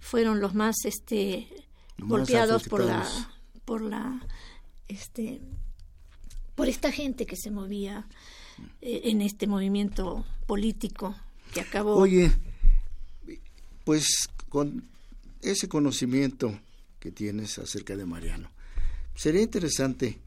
fueron 0.00 0.40
los 0.40 0.54
más, 0.54 0.76
este, 0.84 1.48
Los 1.96 2.08
más 2.08 2.18
golpeados 2.18 2.64
por 2.64 2.84
la, 2.84 3.06
por 3.64 3.82
la, 3.82 4.26
este, 4.88 5.40
por 6.54 6.68
esta 6.68 6.90
gente 6.92 7.26
que 7.26 7.36
se 7.36 7.50
movía 7.50 8.06
eh, 8.80 9.02
en 9.04 9.22
este 9.22 9.46
movimiento 9.46 10.24
político 10.46 11.14
que 11.52 11.60
acabó. 11.60 11.96
Oye, 11.96 12.30
pues 13.90 14.28
con 14.48 14.88
ese 15.42 15.68
conocimiento 15.68 16.56
que 17.00 17.10
tienes 17.10 17.58
acerca 17.58 17.96
de 17.96 18.06
Mariano, 18.06 18.48
sería 19.16 19.42
interesante 19.42 20.20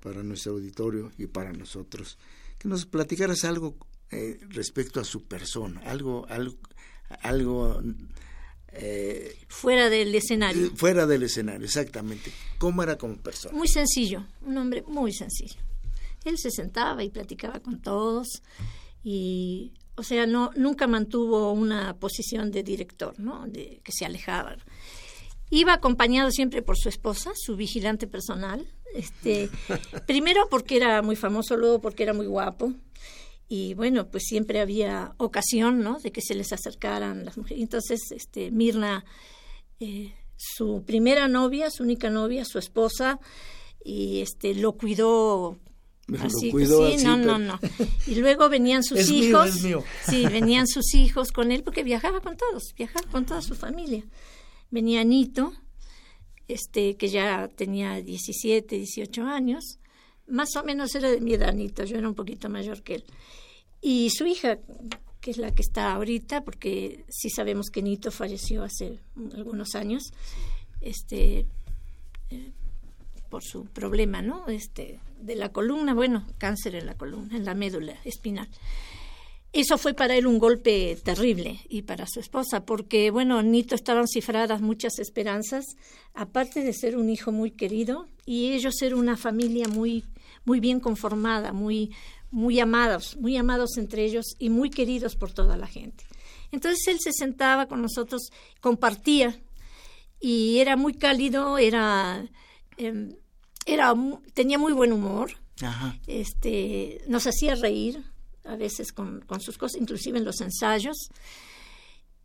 para 0.00 0.22
nuestro 0.22 0.52
auditorio 0.52 1.10
y 1.18 1.26
para 1.26 1.52
nosotros 1.52 2.16
que 2.60 2.68
nos 2.68 2.86
platicaras 2.86 3.42
algo 3.42 3.74
eh, 4.12 4.38
respecto 4.50 5.00
a 5.00 5.04
su 5.04 5.24
persona, 5.24 5.80
algo, 5.80 6.28
algo, 6.28 6.54
algo 7.22 7.82
eh, 8.68 9.36
fuera 9.48 9.90
del 9.90 10.14
escenario. 10.14 10.66
eh, 10.66 10.70
fuera 10.76 11.04
del 11.04 11.24
escenario, 11.24 11.66
exactamente. 11.66 12.32
¿Cómo 12.58 12.84
era 12.84 12.98
como 12.98 13.16
persona? 13.16 13.52
Muy 13.58 13.66
sencillo, 13.66 14.24
un 14.42 14.58
hombre 14.58 14.84
muy 14.86 15.12
sencillo. 15.12 15.60
Él 16.24 16.38
se 16.38 16.52
sentaba 16.52 17.02
y 17.02 17.10
platicaba 17.10 17.58
con 17.58 17.82
todos 17.82 18.28
y, 19.02 19.72
o 19.98 20.02
sea, 20.02 20.26
no 20.26 20.50
nunca 20.54 20.86
mantuvo 20.86 21.52
una 21.52 21.98
posición 21.98 22.50
de 22.50 22.62
director, 22.62 23.18
¿no? 23.18 23.46
De 23.48 23.80
que 23.82 23.92
se 23.92 24.06
alejaba. 24.06 24.56
Iba 25.50 25.74
acompañado 25.74 26.30
siempre 26.30 26.62
por 26.62 26.76
su 26.76 26.88
esposa, 26.88 27.32
su 27.34 27.56
vigilante 27.56 28.06
personal. 28.06 28.66
Este, 28.94 29.50
primero 30.06 30.48
porque 30.48 30.76
era 30.76 31.02
muy 31.02 31.16
famoso, 31.16 31.56
luego 31.56 31.80
porque 31.80 32.04
era 32.04 32.14
muy 32.14 32.26
guapo. 32.26 32.72
Y 33.48 33.74
bueno, 33.74 34.08
pues 34.08 34.24
siempre 34.26 34.60
había 34.60 35.14
ocasión, 35.16 35.80
¿no? 35.80 35.98
De 35.98 36.12
que 36.12 36.20
se 36.20 36.34
les 36.34 36.52
acercaran 36.52 37.24
las 37.24 37.36
mujeres. 37.38 37.62
Entonces, 37.62 38.00
este, 38.12 38.50
Mirna, 38.50 39.04
eh, 39.80 40.12
su 40.36 40.84
primera 40.86 41.28
novia, 41.28 41.70
su 41.70 41.82
única 41.82 42.10
novia, 42.10 42.44
su 42.44 42.58
esposa, 42.58 43.18
y 43.82 44.20
este, 44.20 44.54
lo 44.54 44.72
cuidó 44.72 45.58
Lo 46.08 46.18
así, 46.24 46.50
sí, 46.50 46.62
así, 46.94 47.04
no, 47.04 47.16
pero- 47.18 47.38
no, 47.38 47.38
no. 47.38 47.60
Y 48.06 48.14
luego 48.16 48.48
venían 48.48 48.82
sus 48.82 48.98
Es 49.00 49.10
mío, 49.10 49.24
hijos. 49.24 49.48
es 49.56 49.62
mío. 49.62 49.84
Sí, 50.08 50.24
venían 50.26 50.66
sus 50.66 50.94
hijos 50.94 51.30
con 51.32 51.52
él 51.52 51.62
porque 51.62 51.84
viajaba 51.84 52.20
con 52.20 52.36
todos, 52.36 52.74
viajaba 52.76 53.06
con 53.10 53.26
toda 53.26 53.42
su 53.42 53.54
familia. 53.54 54.02
Venía 54.70 55.04
Nito, 55.04 55.52
este, 56.48 56.96
que 56.96 57.08
ya 57.08 57.48
tenía 57.48 58.00
17, 58.02 58.76
18 58.76 59.22
años, 59.26 59.78
más 60.26 60.56
o 60.56 60.64
menos 60.64 60.94
era 60.94 61.10
de 61.10 61.20
mi 61.20 61.34
edad 61.34 61.52
Nito, 61.52 61.84
yo 61.84 61.96
era 61.98 62.08
un 62.08 62.14
poquito 62.14 62.48
mayor 62.48 62.82
que 62.82 62.96
él. 62.96 63.04
Y 63.82 64.10
su 64.10 64.26
hija, 64.26 64.58
que 65.20 65.30
es 65.30 65.36
la 65.36 65.54
que 65.54 65.62
está 65.62 65.92
ahorita, 65.92 66.42
porque 66.42 67.04
sí 67.08 67.28
sabemos 67.28 67.66
que 67.70 67.82
Nito 67.82 68.10
falleció 68.10 68.62
hace 68.64 68.98
algunos 69.34 69.74
años, 69.74 70.04
este, 70.80 71.46
eh, 72.30 72.52
por 73.28 73.42
su 73.44 73.66
problema, 73.66 74.22
¿no? 74.22 74.48
Este, 74.48 75.00
de 75.20 75.36
la 75.36 75.50
columna, 75.50 75.94
bueno, 75.94 76.26
cáncer 76.38 76.74
en 76.74 76.86
la 76.86 76.96
columna, 76.96 77.36
en 77.36 77.44
la 77.44 77.54
médula 77.54 77.94
espinal. 78.04 78.48
Eso 79.52 79.78
fue 79.78 79.94
para 79.94 80.14
él 80.14 80.26
un 80.26 80.38
golpe 80.38 80.98
terrible 81.02 81.60
y 81.68 81.82
para 81.82 82.06
su 82.06 82.20
esposa, 82.20 82.66
porque, 82.66 83.10
bueno, 83.10 83.42
Nito 83.42 83.74
estaban 83.74 84.06
cifradas 84.06 84.60
muchas 84.60 84.98
esperanzas, 84.98 85.64
aparte 86.14 86.62
de 86.62 86.74
ser 86.74 86.98
un 86.98 87.08
hijo 87.08 87.32
muy 87.32 87.52
querido 87.52 88.06
y 88.26 88.52
ellos 88.52 88.74
ser 88.78 88.94
una 88.94 89.16
familia 89.16 89.66
muy, 89.66 90.04
muy 90.44 90.60
bien 90.60 90.80
conformada, 90.80 91.54
muy, 91.54 91.94
muy 92.30 92.60
amados, 92.60 93.16
muy 93.16 93.38
amados 93.38 93.78
entre 93.78 94.04
ellos 94.04 94.36
y 94.38 94.50
muy 94.50 94.68
queridos 94.68 95.16
por 95.16 95.32
toda 95.32 95.56
la 95.56 95.66
gente. 95.66 96.04
Entonces 96.52 96.86
él 96.86 96.98
se 97.00 97.12
sentaba 97.12 97.66
con 97.66 97.80
nosotros, 97.80 98.30
compartía 98.60 99.40
y 100.20 100.58
era 100.58 100.76
muy 100.76 100.94
cálido, 100.94 101.58
era, 101.58 102.28
em, 102.76 103.14
era 103.68 103.94
tenía 104.34 104.58
muy 104.58 104.72
buen 104.72 104.92
humor, 104.92 105.32
Ajá. 105.60 105.96
este, 106.06 107.02
nos 107.06 107.26
hacía 107.26 107.54
reír 107.54 108.02
a 108.44 108.56
veces 108.56 108.92
con, 108.92 109.20
con 109.20 109.40
sus 109.40 109.58
cosas, 109.58 109.80
inclusive 109.80 110.18
en 110.18 110.24
los 110.24 110.40
ensayos, 110.40 110.96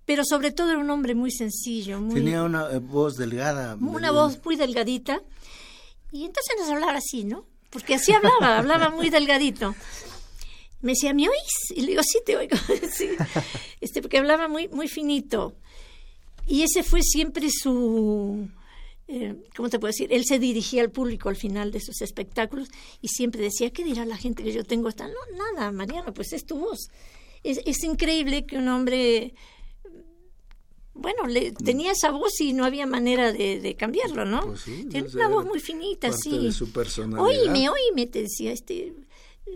pero 0.06 0.23
sobre 0.25 0.51
todo 0.51 0.71
era 0.71 0.79
un 0.79 0.89
hombre 0.89 1.15
muy 1.15 1.32
sencillo, 1.32 1.99
muy, 1.99 2.15
Tenía 2.15 2.43
una 2.43 2.71
eh, 2.71 2.79
voz 2.79 3.15
delgada. 3.17 3.75
una 3.79 4.12
voz 4.12 4.39
muy 4.43 4.56
delgadita, 4.56 5.21
y 6.12 6.25
entonces 6.25 6.56
nos 6.60 6.69
hablaba 6.69 6.97
así, 6.97 7.23
¿no? 7.23 7.45
Porque 7.69 7.95
así 7.95 8.13
hablaba, 8.13 8.58
hablaba 8.60 8.89
muy 8.89 9.10
delgadito. 9.10 9.75
Me 10.82 10.91
decía, 10.91 11.13
¿me 11.13 11.27
oís? 11.27 11.71
Y 11.75 11.82
le 11.82 11.88
digo, 11.88 12.03
sí, 12.03 12.19
te 12.25 12.38
oigo. 12.38 12.58
Sí. 12.91 13.10
Este, 13.82 14.01
porque 14.01 14.19
hablaba 14.19 14.47
muy, 14.47 14.67
muy 14.67 14.88
finito. 14.88 15.56
Y 16.45 16.63
ese 16.63 16.84
fue 16.84 17.01
siempre 17.01 17.49
su, 17.49 18.47
eh, 19.07 19.35
¿cómo 19.55 19.69
te 19.69 19.79
puedo 19.79 19.89
decir? 19.89 20.11
Él 20.11 20.25
se 20.25 20.39
dirigía 20.39 20.81
al 20.81 20.91
público 20.91 21.29
al 21.29 21.35
final 21.35 21.71
de 21.71 21.79
sus 21.81 22.01
espectáculos 22.01 22.69
y 23.01 23.09
siempre 23.09 23.41
decía, 23.41 23.71
¿qué 23.71 23.83
dirá 23.83 24.05
la 24.05 24.17
gente 24.17 24.43
que 24.43 24.53
yo 24.53 24.63
tengo 24.63 24.89
esta? 24.89 25.07
No, 25.07 25.13
nada, 25.37 25.71
Mariano, 25.71 26.13
pues 26.13 26.33
es 26.33 26.45
tu 26.45 26.57
voz. 26.57 26.89
Es, 27.43 27.59
es 27.65 27.83
increíble 27.83 28.45
que 28.45 28.57
un 28.57 28.69
hombre 28.69 29.33
bueno, 30.93 31.25
le, 31.25 31.51
tenía 31.51 31.91
esa 31.91 32.11
voz 32.11 32.39
y 32.39 32.53
no 32.53 32.65
había 32.65 32.85
manera 32.85 33.31
de, 33.33 33.59
de 33.59 33.75
cambiarlo, 33.75 34.25
¿no? 34.25 34.41
Pues 34.41 34.61
sí, 34.61 34.87
pues 34.91 35.15
una 35.15 35.27
voz 35.27 35.45
muy 35.45 35.59
finita, 35.59 36.09
parte 36.09 36.21
sí. 36.21 36.37
de 36.37 36.51
su 36.51 36.71
personalidad. 36.71 37.23
Oíme, 37.23 37.67
oíme, 37.69 38.05
te 38.05 38.21
decía, 38.21 38.51
este, 38.51 38.93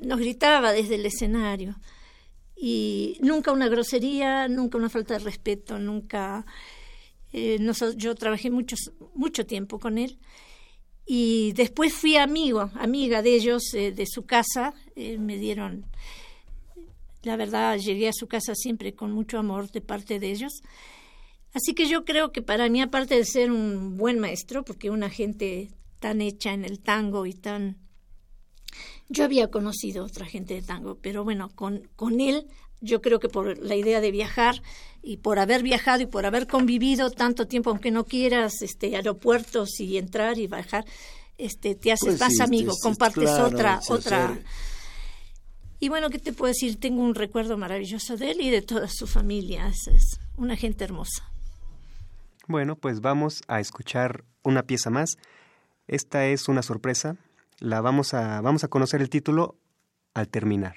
nos 0.02 0.20
gritaba 0.20 0.74
desde 0.74 0.96
el 0.96 1.06
escenario. 1.06 1.76
Y 2.56 3.18
nunca 3.22 3.52
una 3.52 3.70
grosería, 3.70 4.48
nunca 4.48 4.80
una 4.80 4.90
falta 4.90 5.14
de 5.16 5.20
respeto, 5.20 5.78
nunca... 5.78 6.46
eh, 7.34 7.60
yo 7.98 8.16
trabajé 8.16 8.50
muchos, 8.50 8.92
mucho 9.14 9.46
tiempo 9.46 9.80
con 9.80 9.98
él 9.98 10.18
y 11.10 11.54
después 11.54 11.94
fui 11.94 12.18
amigo, 12.18 12.70
amiga 12.76 13.22
de 13.22 13.34
ellos, 13.34 13.74
eh, 13.74 13.94
de 13.94 14.06
su 14.06 14.26
casa, 14.26 14.74
eh, 14.98 15.18
me 15.18 15.38
dieron, 15.38 15.86
la 17.24 17.38
verdad, 17.38 17.78
llegué 17.78 18.10
a 18.10 18.14
su 18.14 18.28
casa 18.28 18.54
siempre 18.56 18.94
con 18.94 19.14
mucho 19.14 19.40
amor 19.40 19.72
de 19.72 19.80
parte 19.80 20.20
de 20.20 20.32
ellos. 20.32 20.62
Así 21.54 21.74
que 21.74 21.88
yo 21.88 22.04
creo 22.04 22.34
que 22.34 22.42
para 22.42 22.68
mí, 22.68 22.82
aparte 22.82 23.16
de 23.16 23.24
ser 23.24 23.52
un 23.52 23.96
buen 23.96 24.20
maestro, 24.20 24.66
porque 24.66 24.90
una 24.90 25.10
gente 25.10 25.70
tan 26.00 26.20
hecha 26.20 26.52
en 26.52 26.66
el 26.66 26.82
tango 26.82 27.26
y 27.26 27.34
tan... 27.34 27.78
Yo 29.08 29.24
había 29.24 29.50
conocido 29.50 30.04
otra 30.04 30.26
gente 30.26 30.56
de 30.56 30.62
tango, 30.62 30.98
pero 31.02 31.24
bueno, 31.24 31.50
con, 31.56 31.88
con 31.96 32.20
él, 32.20 32.48
yo 32.82 33.02
creo 33.02 33.22
que 33.22 33.30
por 33.30 33.58
la 33.60 33.78
idea 33.78 34.02
de 34.02 34.12
viajar 34.12 34.62
y 35.08 35.18
por 35.18 35.40
haber 35.40 35.64
viajado 35.64 36.02
y 36.02 36.06
por 36.06 36.26
haber 36.26 36.48
convivido 36.48 37.10
tanto 37.12 37.48
tiempo, 37.48 37.70
aunque 37.70 37.92
no 37.92 38.04
quieras, 38.06 38.62
este, 38.62 38.96
aeropuertos 38.96 39.80
y 39.80 39.98
entrar 39.98 40.38
y 40.38 40.48
bajar, 40.48 40.86
este, 41.38 41.76
te 41.76 41.92
haces 41.92 42.18
Pues 42.18 42.20
más 42.20 42.34
sí, 42.34 42.42
amigo, 42.44 42.72
es- 42.72 42.78
es 42.78 42.84
compartes 42.84 43.24
claro, 43.24 43.46
otra, 43.48 43.80
otra, 43.90 44.26
hacer- 44.26 44.44
y 45.80 45.90
bueno, 45.90 46.10
¿qué 46.10 46.20
te 46.20 46.34
puedo 46.34 46.52
decir? 46.52 46.80
Tengo 46.80 47.02
un 47.04 47.14
recuerdo 47.16 47.56
maravilloso 47.58 48.18
de 48.18 48.32
él 48.32 48.42
y 48.42 48.50
de 48.50 48.62
toda 48.64 48.88
su 48.90 49.06
familia. 49.08 49.68
Es, 49.68 49.88
es 49.88 50.20
una 50.36 50.56
gente 50.56 50.84
hermosa. 50.84 51.32
Bueno, 52.48 52.76
pues 52.76 53.00
vamos 53.02 53.44
a 53.48 53.60
escuchar 53.60 54.24
una 54.44 54.64
pieza 54.64 54.90
más. 54.90 55.18
Esta 55.88 56.26
es 56.26 56.48
una 56.48 56.64
sorpresa. 56.64 57.16
La 57.60 57.82
vamos 57.82 58.14
a, 58.14 58.42
vamos 58.42 58.64
a 58.64 58.68
conocer 58.70 59.02
el 59.02 59.10
título 59.10 59.56
al 60.16 60.28
terminar. 60.30 60.76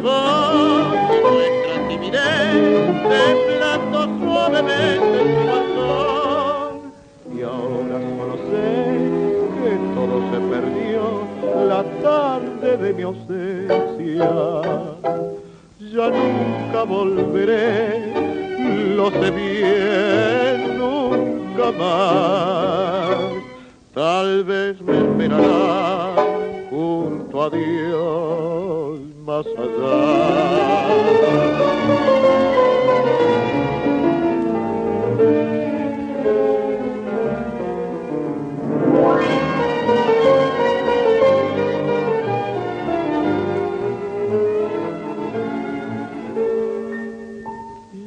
Nuestra 0.00 1.88
timidez 1.88 2.52
temblando 3.08 3.98
suavemente 4.18 5.16
en 5.22 5.28
tu 5.34 5.42
balcón 5.46 6.72
y 7.36 7.42
ahora 7.42 7.96
solo 8.16 8.34
sé 8.50 8.70
que 9.62 9.72
todo 9.94 10.16
se 10.30 10.38
perdió 10.52 11.02
la 11.66 11.82
tarde 12.02 12.76
de 12.76 12.88
mi 12.94 13.02
ausencia. 13.02 14.30
Ya 15.92 16.06
nunca 16.10 16.82
volveré 16.84 18.12
lo 18.96 19.10
sé 19.10 19.30
bien 19.30 20.78
nunca 20.78 21.72
más. 21.72 23.08
Tal 23.94 24.44
vez 24.44 24.80
me 24.80 24.98
esperará 24.98 26.14
junto 26.70 27.42
a 27.42 27.50
Dios 27.50 28.87
más 29.28 29.44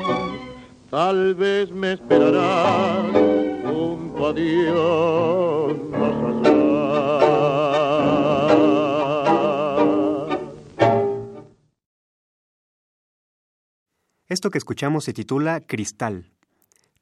Tal 0.89 1.35
vez 1.35 1.73
me 1.73 1.95
esperarás 1.95 3.40
más 4.21 4.37
allá. 4.37 5.01
Esto 14.29 14.51
que 14.51 14.59
escuchamos 14.59 15.05
se 15.05 15.13
titula 15.13 15.61
Cristal, 15.61 16.31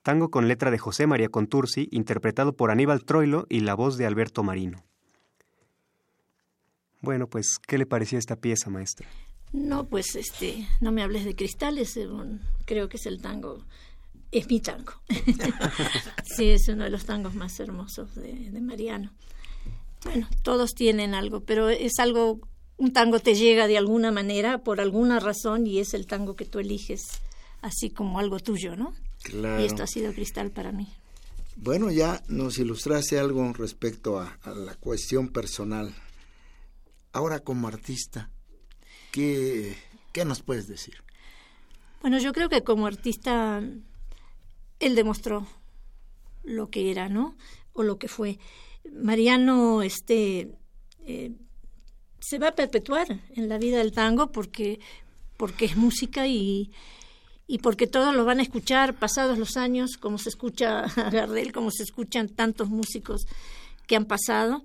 tango 0.02 0.30
con 0.30 0.48
letra 0.48 0.70
de 0.70 0.78
José 0.78 1.06
María 1.06 1.28
Contursi, 1.28 1.88
interpretado 1.90 2.54
por 2.54 2.70
Aníbal 2.70 3.04
Troilo 3.04 3.44
y 3.50 3.60
la 3.60 3.74
voz 3.74 3.98
de 3.98 4.06
Alberto 4.06 4.42
Marino. 4.42 4.82
Bueno, 7.02 7.26
pues, 7.26 7.58
¿qué 7.66 7.76
le 7.76 7.84
parecía 7.84 8.18
esta 8.18 8.36
pieza, 8.36 8.70
maestra? 8.70 9.06
No, 9.52 9.88
pues 9.88 10.16
este, 10.16 10.66
no 10.80 10.90
me 10.90 11.02
hables 11.02 11.24
de 11.24 11.34
cristales, 11.34 11.98
creo 12.64 12.88
que 12.88 12.96
es 12.96 13.06
el 13.06 13.20
tango, 13.20 13.64
es 14.32 14.48
mi 14.48 14.60
tango. 14.60 14.92
sí, 16.24 16.50
es 16.50 16.68
uno 16.68 16.84
de 16.84 16.90
los 16.90 17.04
tangos 17.04 17.34
más 17.34 17.58
hermosos 17.60 18.14
de, 18.14 18.32
de 18.50 18.60
Mariano. 18.60 19.12
Bueno, 20.04 20.28
todos 20.42 20.74
tienen 20.74 21.14
algo, 21.14 21.40
pero 21.40 21.68
es 21.68 21.98
algo 21.98 22.40
un 22.78 22.92
tango 22.92 23.18
te 23.18 23.34
llega 23.34 23.66
de 23.66 23.76
alguna 23.76 24.12
manera, 24.12 24.58
por 24.58 24.80
alguna 24.80 25.18
razón, 25.18 25.66
y 25.66 25.80
es 25.80 25.94
el 25.94 26.06
tango 26.06 26.36
que 26.36 26.44
tú 26.44 26.60
eliges, 26.60 27.20
así 27.60 27.90
como 27.90 28.20
algo 28.20 28.38
tuyo, 28.38 28.76
¿no? 28.76 28.94
Claro. 29.22 29.60
Y 29.60 29.66
esto 29.66 29.82
ha 29.82 29.86
sido 29.88 30.12
cristal 30.12 30.52
para 30.52 30.70
mí. 30.70 30.88
Bueno, 31.56 31.90
ya 31.90 32.22
nos 32.28 32.58
ilustraste 32.58 33.18
algo 33.18 33.52
respecto 33.52 34.20
a, 34.20 34.38
a 34.42 34.52
la 34.52 34.76
cuestión 34.76 35.28
personal. 35.28 35.92
Ahora 37.12 37.40
como 37.40 37.66
artista, 37.66 38.30
¿qué, 39.10 39.76
¿qué 40.12 40.24
nos 40.24 40.42
puedes 40.42 40.68
decir? 40.68 41.02
Bueno, 42.00 42.18
yo 42.18 42.32
creo 42.32 42.48
que 42.48 42.62
como 42.62 42.86
artista 42.86 43.60
él 44.80 44.94
demostró 44.94 45.46
lo 46.44 46.70
que 46.70 46.90
era, 46.90 47.08
¿no? 47.08 47.36
O 47.72 47.82
lo 47.82 47.98
que 47.98 48.08
fue. 48.08 48.38
Mariano, 48.92 49.82
este, 49.82 50.52
eh, 51.06 51.32
se 52.20 52.38
va 52.38 52.48
a 52.48 52.54
perpetuar 52.54 53.20
en 53.34 53.48
la 53.48 53.58
vida 53.58 53.78
del 53.78 53.92
tango 53.92 54.32
porque, 54.32 54.80
porque 55.36 55.66
es 55.66 55.76
música 55.76 56.26
y, 56.26 56.70
y 57.46 57.58
porque 57.58 57.86
todos 57.86 58.14
lo 58.14 58.24
van 58.24 58.40
a 58.40 58.42
escuchar 58.42 58.94
pasados 58.98 59.38
los 59.38 59.56
años, 59.56 59.96
como 59.96 60.18
se 60.18 60.28
escucha 60.28 60.80
a 60.84 61.10
Gardel, 61.10 61.52
como 61.52 61.70
se 61.70 61.82
escuchan 61.82 62.28
tantos 62.28 62.68
músicos 62.68 63.26
que 63.86 63.96
han 63.96 64.04
pasado. 64.04 64.64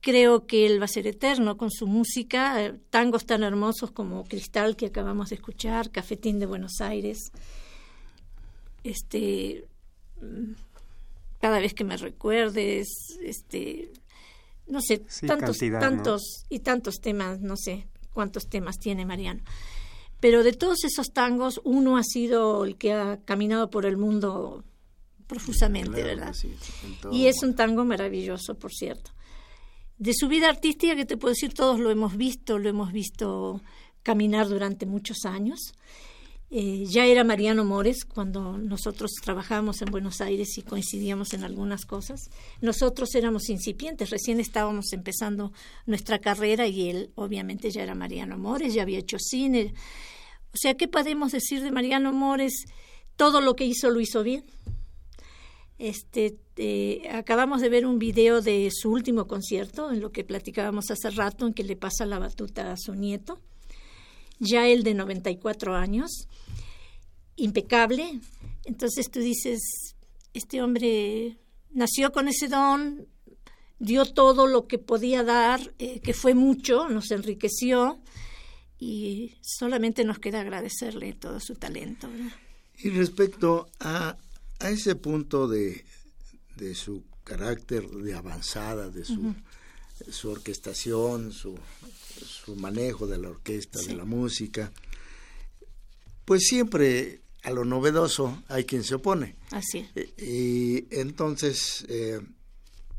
Creo 0.00 0.46
que 0.48 0.66
él 0.66 0.80
va 0.80 0.86
a 0.86 0.88
ser 0.88 1.06
eterno 1.06 1.56
con 1.56 1.70
su 1.70 1.86
música, 1.86 2.60
eh, 2.60 2.74
tangos 2.90 3.24
tan 3.24 3.44
hermosos 3.44 3.92
como 3.92 4.24
Cristal 4.24 4.74
que 4.74 4.86
acabamos 4.86 5.28
de 5.28 5.36
escuchar, 5.36 5.90
Cafetín 5.90 6.40
de 6.40 6.46
Buenos 6.46 6.80
Aires. 6.80 7.30
Este 8.84 9.64
mm, 10.20 10.52
cada 11.40 11.58
vez 11.58 11.74
que 11.74 11.84
me 11.84 11.96
recuerdes, 11.96 12.88
este 13.22 13.90
no 14.68 14.80
sé, 14.80 15.02
Sí, 15.08 15.26
tantos 15.26 15.58
cantidad, 15.58 15.80
¿no? 15.80 15.88
tantos 15.88 16.22
y 16.48 16.60
tantos 16.60 17.00
temas, 17.00 17.40
no 17.40 17.56
sé 17.56 17.86
cuántos 18.12 18.48
temas 18.48 18.78
tiene 18.78 19.04
Mariano. 19.04 19.42
Pero 20.20 20.44
de 20.44 20.52
todos 20.52 20.84
esos 20.84 21.12
tangos, 21.12 21.60
uno 21.64 21.96
ha 21.96 22.04
sido 22.04 22.64
el 22.64 22.76
que 22.76 22.92
ha 22.92 23.18
caminado 23.24 23.70
por 23.70 23.86
el 23.86 23.96
mundo 23.96 24.62
profusamente, 25.26 26.02
Claro 26.02 26.06
¿verdad? 26.06 26.32
sí. 26.32 26.54
Y 27.10 27.26
es 27.26 27.42
un 27.42 27.54
tango 27.56 27.84
maravilloso, 27.84 28.54
por 28.54 28.72
cierto. 28.72 29.10
De 29.98 30.12
su 30.14 30.28
vida 30.28 30.48
artística, 30.48 30.94
que 30.94 31.06
te 31.06 31.16
puedo 31.16 31.32
decir, 31.32 31.54
todos 31.54 31.80
lo 31.80 31.90
hemos 31.90 32.16
visto, 32.16 32.58
lo 32.58 32.68
hemos 32.68 32.92
visto 32.92 33.60
caminar 34.02 34.48
durante 34.48 34.86
muchos 34.86 35.24
años. 35.24 35.74
Eh, 36.54 36.84
ya 36.86 37.06
era 37.06 37.24
Mariano 37.24 37.64
Mores 37.64 38.04
cuando 38.04 38.58
nosotros 38.58 39.12
trabajábamos 39.24 39.80
en 39.80 39.90
Buenos 39.90 40.20
Aires 40.20 40.58
y 40.58 40.62
coincidíamos 40.62 41.32
en 41.32 41.44
algunas 41.44 41.86
cosas. 41.86 42.28
Nosotros 42.60 43.14
éramos 43.14 43.48
incipientes, 43.48 44.10
recién 44.10 44.38
estábamos 44.38 44.92
empezando 44.92 45.54
nuestra 45.86 46.18
carrera 46.18 46.66
y 46.66 46.90
él 46.90 47.10
obviamente 47.14 47.70
ya 47.70 47.82
era 47.82 47.94
Mariano 47.94 48.36
Mores, 48.36 48.74
ya 48.74 48.82
había 48.82 48.98
hecho 48.98 49.16
cine. 49.18 49.72
O 50.52 50.56
sea, 50.58 50.74
¿qué 50.74 50.88
podemos 50.88 51.32
decir 51.32 51.62
de 51.62 51.70
Mariano 51.70 52.12
Mores? 52.12 52.66
Todo 53.16 53.40
lo 53.40 53.56
que 53.56 53.64
hizo 53.64 53.88
lo 53.88 54.00
hizo 54.00 54.22
bien. 54.22 54.44
Este, 55.78 56.36
eh, 56.58 57.08
acabamos 57.12 57.62
de 57.62 57.70
ver 57.70 57.86
un 57.86 57.98
video 57.98 58.42
de 58.42 58.68
su 58.70 58.92
último 58.92 59.26
concierto, 59.26 59.90
en 59.90 60.00
lo 60.00 60.12
que 60.12 60.22
platicábamos 60.22 60.90
hace 60.90 61.08
rato, 61.08 61.46
en 61.46 61.54
que 61.54 61.64
le 61.64 61.76
pasa 61.76 62.04
la 62.04 62.18
batuta 62.18 62.72
a 62.72 62.76
su 62.76 62.94
nieto, 62.94 63.40
ya 64.38 64.68
él 64.68 64.82
de 64.82 64.94
94 64.94 65.74
años, 65.76 66.28
impecable. 67.36 68.20
Entonces 68.64 69.10
tú 69.10 69.20
dices, 69.20 69.60
este 70.34 70.62
hombre 70.62 71.38
nació 71.70 72.12
con 72.12 72.28
ese 72.28 72.48
don, 72.48 73.06
dio 73.78 74.04
todo 74.04 74.46
lo 74.46 74.66
que 74.66 74.78
podía 74.78 75.24
dar, 75.24 75.74
eh, 75.78 76.00
que 76.00 76.14
fue 76.14 76.34
mucho, 76.34 76.88
nos 76.88 77.10
enriqueció 77.10 78.00
y 78.78 79.34
solamente 79.40 80.04
nos 80.04 80.18
queda 80.18 80.40
agradecerle 80.40 81.12
todo 81.14 81.40
su 81.40 81.54
talento. 81.54 82.08
¿verdad? 82.08 82.32
Y 82.78 82.90
respecto 82.90 83.68
a, 83.80 84.16
a 84.60 84.70
ese 84.70 84.94
punto 84.94 85.48
de, 85.48 85.84
de 86.56 86.74
su 86.74 87.04
carácter 87.24 87.88
de 87.88 88.14
avanzada, 88.14 88.88
de 88.90 89.04
su, 89.04 89.34
su 90.10 90.30
orquestación, 90.30 91.32
su, 91.32 91.58
su 92.24 92.56
manejo 92.56 93.06
de 93.06 93.18
la 93.18 93.28
orquesta, 93.30 93.80
de 93.80 93.94
la 93.94 94.04
música, 94.04 94.72
pues 96.24 96.42
siempre 96.46 97.20
a 97.42 97.50
lo 97.50 97.64
novedoso 97.64 98.42
hay 98.48 98.64
quien 98.64 98.84
se 98.84 98.94
opone. 98.94 99.36
Así 99.50 99.78
es. 99.78 99.90
E- 99.96 100.14
Y 100.24 100.86
entonces, 101.00 101.84
eh, 101.88 102.20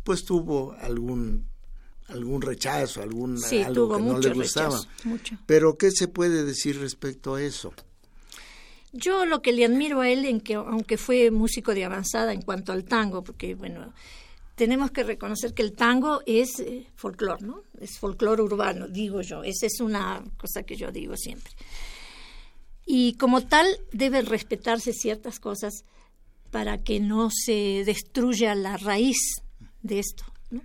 pues 0.03 0.25
tuvo 0.25 0.73
algún 0.79 1.47
algún 2.09 2.41
rechazo, 2.41 3.01
algún 3.01 3.39
Sí, 3.39 3.61
algo 3.61 3.87
tuvo 3.87 3.97
que 3.97 4.03
no 4.03 4.19
le 4.19 4.33
gustaba. 4.33 4.75
rechazo, 4.77 4.89
mucho. 5.05 5.37
Pero 5.45 5.77
¿qué 5.77 5.89
se 5.91 6.07
puede 6.09 6.43
decir 6.43 6.79
respecto 6.79 7.35
a 7.35 7.41
eso? 7.41 7.73
Yo 8.91 9.25
lo 9.25 9.41
que 9.41 9.53
le 9.53 9.65
admiro 9.65 10.01
a 10.01 10.09
él, 10.09 10.25
en 10.25 10.39
que 10.41 10.53
aunque 10.55 10.97
fue 10.97 11.31
músico 11.31 11.73
de 11.73 11.85
avanzada 11.85 12.33
en 12.33 12.41
cuanto 12.43 12.71
al 12.71 12.83
tango, 12.83 13.23
porque 13.23 13.55
bueno, 13.55 13.91
tenemos 14.55 14.91
que 14.91 15.03
reconocer 15.03 15.53
que 15.55 15.63
el 15.63 15.71
tango 15.73 16.21
es 16.27 16.59
eh, 16.59 16.85
folclor, 16.95 17.41
¿no? 17.41 17.63
Es 17.79 17.97
folclor 17.97 18.39
urbano, 18.41 18.87
digo 18.87 19.21
yo. 19.21 19.43
Esa 19.43 19.65
es 19.65 19.79
una 19.79 20.23
cosa 20.37 20.61
que 20.63 20.75
yo 20.75 20.91
digo 20.91 21.17
siempre. 21.17 21.51
Y 22.85 23.13
como 23.13 23.41
tal, 23.41 23.67
deben 23.91 24.25
respetarse 24.25 24.93
ciertas 24.93 25.39
cosas 25.39 25.85
para 26.51 26.77
que 26.77 26.99
no 26.99 27.29
se 27.31 27.83
destruya 27.85 28.55
la 28.55 28.77
raíz 28.77 29.17
de 29.81 29.99
esto. 29.99 30.25
¿no? 30.51 30.61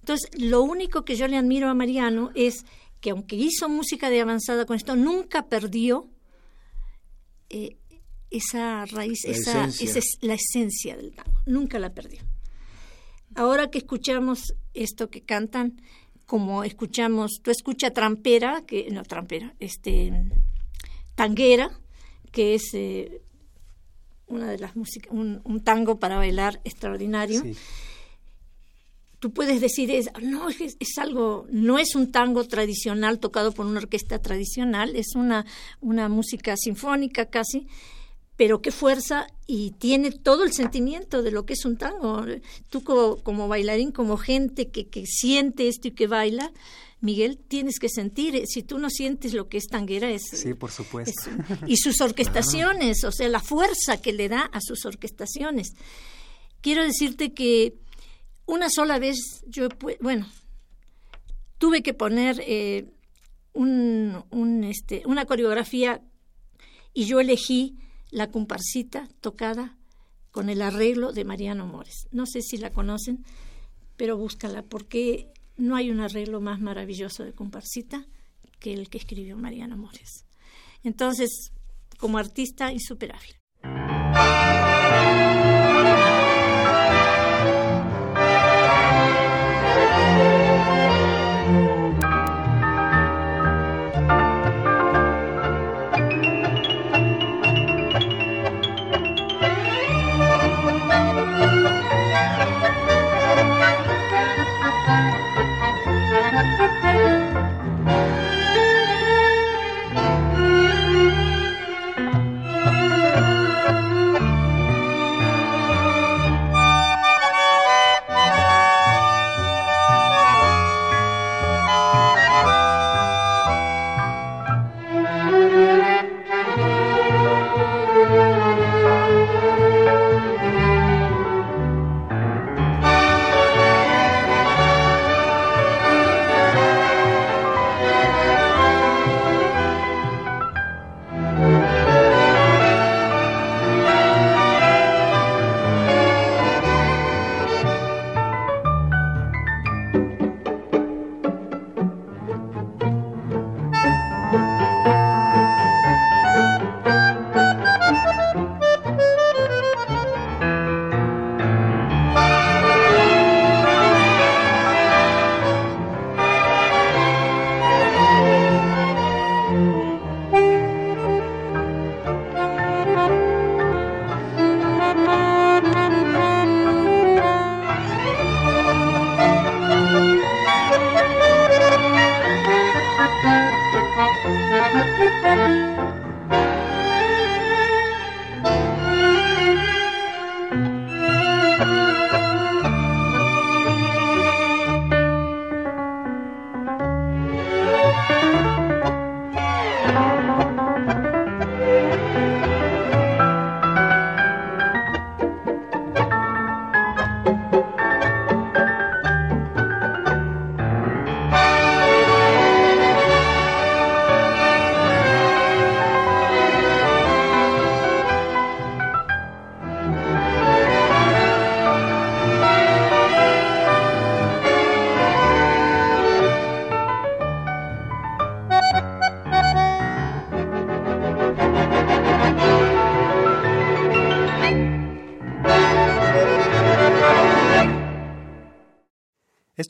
Entonces, 0.00 0.28
lo 0.38 0.62
único 0.62 1.04
que 1.04 1.16
yo 1.16 1.26
le 1.28 1.36
admiro 1.36 1.68
a 1.68 1.74
Mariano 1.74 2.30
es 2.34 2.64
que 3.00 3.10
aunque 3.10 3.36
hizo 3.36 3.68
música 3.68 4.10
de 4.10 4.20
avanzada 4.20 4.66
con 4.66 4.76
esto, 4.76 4.94
nunca 4.96 5.48
perdió 5.48 6.08
eh, 7.48 7.76
esa 8.30 8.84
raíz, 8.86 9.20
La 9.24 9.32
esa, 9.32 9.64
esencia. 9.64 9.88
esa 9.88 9.98
es 9.98 10.18
la 10.20 10.34
esencia 10.34 10.96
del 10.96 11.12
tango. 11.12 11.38
Nunca 11.46 11.78
la 11.78 11.92
perdió. 11.92 12.20
Ahora 13.34 13.70
que 13.70 13.78
escuchamos 13.78 14.54
esto 14.74 15.10
que 15.10 15.22
cantan, 15.22 15.80
como 16.26 16.64
escuchamos, 16.64 17.40
tú 17.42 17.50
escucha 17.50 17.90
trampera, 17.90 18.64
que 18.66 18.88
no 18.90 19.02
trampera, 19.02 19.54
este 19.58 20.12
tanguera, 21.14 21.70
que 22.30 22.54
es 22.54 22.74
eh, 22.74 23.22
una 24.26 24.50
de 24.50 24.58
las 24.58 24.76
músicas, 24.76 25.12
un, 25.12 25.40
un 25.44 25.62
tango 25.62 25.98
para 25.98 26.16
bailar 26.16 26.60
extraordinario. 26.64 27.42
Sí. 27.42 27.56
Tú 29.18 29.32
puedes 29.32 29.60
decir, 29.60 29.90
es, 29.90 30.10
no, 30.20 30.48
es, 30.48 30.76
es 30.80 30.98
algo, 30.98 31.46
no 31.50 31.78
es 31.78 31.94
un 31.94 32.10
tango 32.10 32.42
tradicional 32.44 33.20
tocado 33.20 33.52
por 33.52 33.66
una 33.66 33.78
orquesta 33.78 34.20
tradicional, 34.20 34.96
es 34.96 35.14
una, 35.14 35.46
una 35.80 36.08
música 36.08 36.56
sinfónica 36.56 37.26
casi, 37.26 37.68
pero 38.36 38.60
qué 38.62 38.72
fuerza 38.72 39.28
y 39.46 39.72
tiene 39.72 40.10
todo 40.10 40.42
el 40.42 40.52
sentimiento 40.52 41.22
de 41.22 41.30
lo 41.30 41.46
que 41.46 41.52
es 41.52 41.64
un 41.64 41.76
tango. 41.76 42.24
Tú 42.68 42.82
como, 42.82 43.18
como 43.18 43.46
bailarín, 43.46 43.92
como 43.92 44.16
gente 44.16 44.70
que, 44.70 44.88
que 44.88 45.06
siente 45.06 45.68
esto 45.68 45.86
y 45.88 45.92
que 45.92 46.08
baila, 46.08 46.50
Miguel, 47.02 47.36
tienes 47.36 47.78
que 47.78 47.88
sentir, 47.90 48.34
eh, 48.36 48.46
si 48.46 48.62
tú 48.62 48.78
no 48.78 48.88
sientes 48.88 49.34
lo 49.34 49.48
que 49.48 49.58
es 49.58 49.66
tanguera, 49.66 50.08
es... 50.10 50.22
Sí, 50.32 50.54
por 50.54 50.70
supuesto. 50.70 51.12
es- 51.30 51.58
y 51.68 51.76
sus 51.76 52.00
orquestaciones, 52.00 53.04
o 53.04 53.12
sea, 53.12 53.28
la 53.28 53.40
fuerza 53.40 54.00
que 54.00 54.12
le 54.12 54.28
da 54.28 54.42
a 54.42 54.60
sus 54.60 54.86
orquestaciones. 54.86 55.72
Quiero 56.60 56.82
decirte 56.84 57.34
que 57.34 57.74
una 58.46 58.70
sola 58.70 58.98
vez 58.98 59.16
yo, 59.48 59.68
bueno, 60.00 60.26
tuve 61.58 61.82
que 61.82 61.92
poner 61.94 62.40
eh, 62.46 62.86
un, 63.52 64.22
un, 64.30 64.64
este, 64.64 65.02
una 65.06 65.24
coreografía 65.26 66.02
y 66.94 67.06
yo 67.06 67.20
elegí 67.20 67.76
la 68.10 68.30
comparsita 68.30 69.08
tocada 69.20 69.76
con 70.30 70.50
el 70.50 70.62
arreglo 70.62 71.12
de 71.12 71.24
Mariano 71.24 71.66
Mores. 71.66 72.06
No 72.12 72.26
sé 72.26 72.42
si 72.42 72.58
la 72.58 72.70
conocen, 72.70 73.24
pero 73.96 74.16
búscala 74.16 74.62
porque 74.62 75.31
no 75.56 75.76
hay 75.76 75.90
un 75.90 76.00
arreglo 76.00 76.40
más 76.40 76.60
maravilloso 76.60 77.24
de 77.24 77.32
comparsita 77.32 78.06
que 78.58 78.72
el 78.72 78.88
que 78.88 78.98
escribió 78.98 79.36
Mariano 79.36 79.76
Mores. 79.76 80.26
Entonces, 80.82 81.52
como 81.98 82.18
artista, 82.18 82.72
insuperable. 82.72 83.41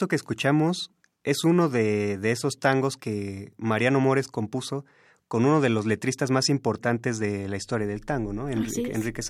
Esto 0.02 0.08
que 0.08 0.16
escuchamos 0.16 0.90
es 1.22 1.44
uno 1.44 1.68
de, 1.68 2.18
esos 2.24 2.58
tangos 2.58 2.96
que 2.96 3.52
Mariano 3.56 4.00
Mores 4.00 4.26
compuso 4.26 4.84
con 5.28 5.44
uno 5.44 5.60
de 5.60 5.68
los 5.68 5.86
letristas 5.86 6.32
más 6.32 6.48
importantes 6.48 7.20
de 7.20 7.48
la 7.48 7.56
historia 7.56 7.86
del 7.86 8.04
tango, 8.04 8.32
¿no? 8.32 8.48
Enrique, 8.48 8.90
Enrique. 8.92 9.22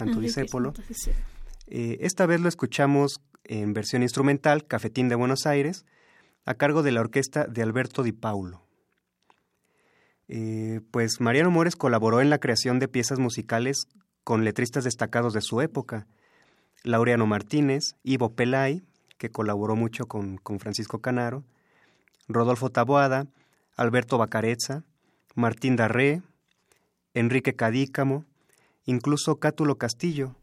Eh, 1.69 1.99
esta 2.01 2.25
vez 2.25 2.41
lo 2.41 2.49
escuchamos 2.49 3.21
en 3.45 3.75
versión 3.75 4.01
instrumental, 4.03 4.67
Cafetín 4.67 5.11
de 5.11 5.15
Buenos 5.15 5.45
Aires, 5.45 5.85
a 6.47 6.55
cargo 6.55 6.83
de 6.83 6.93
la 6.93 7.03
orquesta 7.03 7.45
de 7.45 7.63
Alberto 7.63 8.03
Di 8.03 8.13
Paulo. 8.13 8.63
Eh, 10.29 10.81
pues 10.91 11.21
Mariano 11.21 11.51
Mores 11.51 11.77
colaboró 11.77 12.23
en 12.23 12.31
la 12.31 12.39
creación 12.39 12.79
de 12.79 12.89
piezas 12.89 13.19
musicales 13.19 13.89
con 14.25 14.43
letristas 14.43 14.85
destacados 14.85 15.35
de 15.35 15.43
su 15.43 15.61
época, 15.61 16.07
Laureano 16.83 17.27
Martínez, 17.27 17.97
Ivo 18.03 18.35
Pelay, 18.35 18.83
que 19.23 19.31
colaboró 19.31 19.77
mucho 19.77 20.07
con, 20.07 20.41
Francisco 20.59 20.99
Canaro, 20.99 21.45
Rodolfo 22.27 22.71
Taboada, 22.71 23.29
Alberto 23.77 24.19
Bacarezza, 24.19 24.83
Martín 25.37 25.77
Darré, 25.77 26.23
Enrique 27.15 27.55
Cadícamo, 27.55 28.25
incluso 28.85 29.37
Cátulo 29.37 29.79
Castillo. 29.79 30.35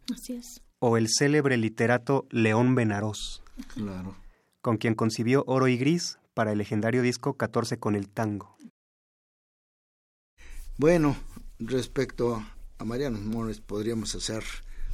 O 0.79 0.95
el 0.95 1.09
célebre 1.09 1.57
literato 1.57 2.25
León 2.29 2.73
Benarós. 2.73 3.43
Claro. 3.73 4.15
Con 4.61 4.77
quien 4.77 4.95
concibió 4.95 5.43
Oro 5.45 5.67
y 5.67 5.75
Gris 5.77 6.17
para 6.33 6.53
el 6.53 6.59
legendario 6.59 7.01
disco 7.01 7.33
14 7.33 7.79
con 7.79 7.95
el 7.95 8.07
tango. 8.07 8.55
Bueno, 10.77 11.17
respecto 11.59 12.41
a 12.77 12.85
Mariano 12.85 13.19
Mores, 13.19 13.59
podríamos 13.59 14.15
hacer 14.15 14.45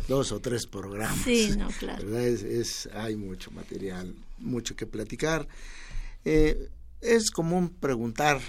dos 0.07 0.31
o 0.31 0.39
tres 0.39 0.65
programas. 0.67 1.23
Sí, 1.23 1.53
no, 1.57 1.67
claro. 1.79 2.17
Es, 2.17 2.87
hay 2.93 3.15
mucho 3.15 3.51
material, 3.51 4.15
mucho 4.39 4.75
que 4.75 4.85
platicar. 4.85 5.47
Eh, 6.23 6.69
es 7.01 7.29
común 7.31 7.69
preguntar 7.69 8.41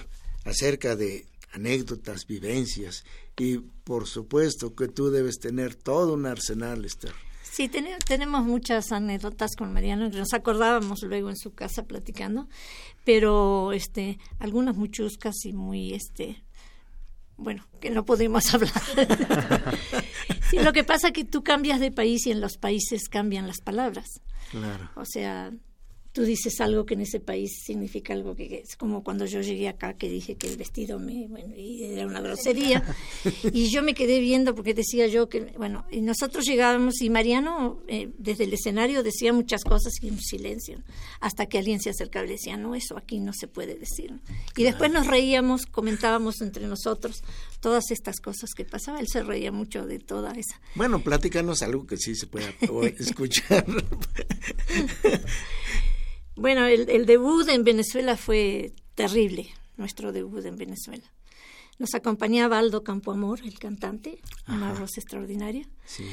acerca 0.44 0.96
de 0.96 1.26
anécdotas, 1.52 2.26
vivencias, 2.26 3.04
y 3.38 3.58
por 3.58 4.06
supuesto 4.06 4.74
que 4.74 4.88
tú 4.88 5.10
debes 5.10 5.38
tener 5.38 5.74
todo 5.74 6.14
un 6.14 6.26
arsenal, 6.26 6.84
Esther. 6.84 7.12
Sí, 7.42 7.70
tenemos 8.06 8.44
muchas 8.44 8.92
anécdotas 8.92 9.56
con 9.56 9.72
Mariano, 9.72 10.10
que 10.10 10.18
nos 10.18 10.34
acordábamos 10.34 11.02
luego 11.02 11.30
en 11.30 11.36
su 11.36 11.54
casa 11.54 11.84
platicando, 11.84 12.48
pero 13.04 13.72
este, 13.72 14.18
algunas 14.38 14.76
muy 14.76 14.90
chuscas 14.90 15.34
y 15.44 15.54
muy 15.54 15.94
este, 15.94 16.42
bueno, 17.36 17.66
que 17.80 17.90
no 17.90 18.04
podemos 18.04 18.42
hablar. 18.54 18.72
sí, 20.50 20.58
lo 20.58 20.72
que 20.72 20.84
pasa 20.84 21.08
es 21.08 21.12
que 21.12 21.24
tú 21.24 21.42
cambias 21.42 21.80
de 21.80 21.92
país 21.92 22.26
y 22.26 22.32
en 22.32 22.40
los 22.40 22.56
países 22.56 23.08
cambian 23.08 23.46
las 23.46 23.60
palabras. 23.60 24.20
Claro. 24.50 24.90
O 24.94 25.04
sea, 25.04 25.52
tú 26.16 26.22
dices 26.22 26.62
algo 26.62 26.86
que 26.86 26.94
en 26.94 27.02
ese 27.02 27.20
país 27.20 27.62
significa 27.62 28.14
algo 28.14 28.34
que 28.34 28.62
es 28.64 28.74
como 28.76 29.04
cuando 29.04 29.26
yo 29.26 29.42
llegué 29.42 29.68
acá 29.68 29.98
que 29.98 30.08
dije 30.08 30.36
que 30.36 30.48
el 30.48 30.56
vestido 30.56 30.98
me 30.98 31.28
bueno 31.28 31.54
y 31.54 31.84
era 31.84 32.06
una 32.06 32.22
grosería. 32.22 32.82
Y 33.52 33.68
yo 33.68 33.82
me 33.82 33.92
quedé 33.92 34.18
viendo 34.20 34.54
porque 34.54 34.72
decía 34.72 35.08
yo 35.08 35.28
que 35.28 35.52
bueno 35.58 35.84
y 35.90 36.00
nosotros 36.00 36.46
llegábamos 36.46 37.02
y 37.02 37.10
Mariano 37.10 37.82
eh, 37.86 38.08
desde 38.16 38.44
el 38.44 38.54
escenario 38.54 39.02
decía 39.02 39.34
muchas 39.34 39.62
cosas 39.62 39.92
y 40.00 40.08
en 40.08 40.18
silencio 40.18 40.78
hasta 41.20 41.44
que 41.46 41.58
alguien 41.58 41.80
se 41.80 41.90
acercaba 41.90 42.24
y 42.24 42.30
decía 42.30 42.56
no 42.56 42.74
eso 42.74 42.96
aquí 42.96 43.20
no 43.20 43.34
se 43.34 43.46
puede 43.46 43.74
decir 43.74 44.14
y 44.56 44.62
después 44.62 44.90
nos 44.90 45.06
reíamos 45.06 45.66
comentábamos 45.66 46.40
entre 46.40 46.66
nosotros 46.66 47.22
todas 47.60 47.90
estas 47.90 48.20
cosas 48.20 48.50
que 48.56 48.64
pasaba 48.64 49.00
él 49.00 49.08
se 49.08 49.22
reía 49.22 49.52
mucho 49.52 49.84
de 49.84 49.98
toda 49.98 50.32
esa. 50.32 50.60
Bueno 50.76 51.00
platícanos 51.00 51.60
algo 51.60 51.86
que 51.86 51.98
sí 51.98 52.14
se 52.14 52.26
pueda 52.26 52.48
escuchar 52.98 53.66
Bueno, 56.36 56.66
el, 56.66 57.06
debut 57.06 57.48
en 57.48 57.64
Venezuela 57.64 58.16
fue 58.16 58.72
terrible, 58.94 59.48
nuestro 59.76 60.12
debut 60.12 60.44
en 60.44 60.56
Venezuela. 60.56 61.04
Nos 61.78 61.94
acompañaba 61.94 62.58
Aldo 62.58 62.84
Campoamor, 62.84 63.40
el 63.40 63.58
cantante, 63.58 64.20
una 64.46 64.72
voz 64.72 64.96
extraordinaria. 64.96 65.66
Sí. 65.84 66.04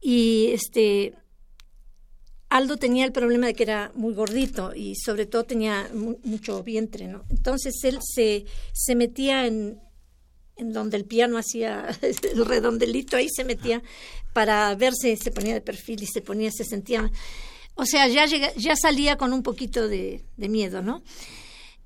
Y 0.00 0.50
este 0.52 1.14
Aldo 2.50 2.76
tenía 2.76 3.04
el 3.04 3.12
problema 3.12 3.46
de 3.46 3.54
que 3.54 3.62
era 3.62 3.90
muy 3.94 4.14
gordito 4.14 4.74
y 4.74 4.94
sobre 4.94 5.26
todo 5.26 5.44
tenía 5.44 5.90
mucho 6.22 6.62
vientre, 6.62 7.08
¿no? 7.08 7.24
Entonces 7.30 7.74
él 7.82 7.98
se, 8.00 8.44
se 8.72 8.94
metía 8.94 9.46
en, 9.46 9.80
en 10.56 10.72
donde 10.72 10.96
el 10.96 11.04
piano 11.04 11.38
hacía 11.38 11.88
el 12.02 12.44
redondelito, 12.46 13.16
ahí 13.16 13.28
se 13.28 13.44
metía 13.44 13.82
para 14.32 14.74
verse, 14.74 15.16
se 15.16 15.30
ponía 15.30 15.54
de 15.54 15.62
perfil 15.62 16.02
y 16.02 16.06
se 16.06 16.20
ponía, 16.20 16.50
se 16.52 16.64
sentía 16.64 17.10
o 17.74 17.84
sea, 17.86 18.06
ya, 18.08 18.26
ya 18.26 18.76
salía 18.76 19.16
con 19.16 19.32
un 19.32 19.42
poquito 19.42 19.88
de, 19.88 20.24
miedo, 20.36 20.82
¿no? 20.82 21.02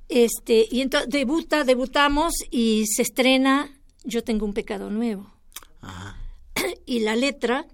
Este, 0.09 0.67
y 0.71 0.81
entonces 0.81 1.11
debuta, 1.11 1.65
debutamos 1.65 2.33
y 2.51 2.85
se 2.87 3.03
estrena 3.03 3.71
Yo 4.05 4.25
tengo 4.25 4.47
un 4.47 4.55
pecado 4.55 4.91
nuevo. 4.91 5.31
Y 6.87 7.01
la 7.01 7.15
letra 7.15 7.67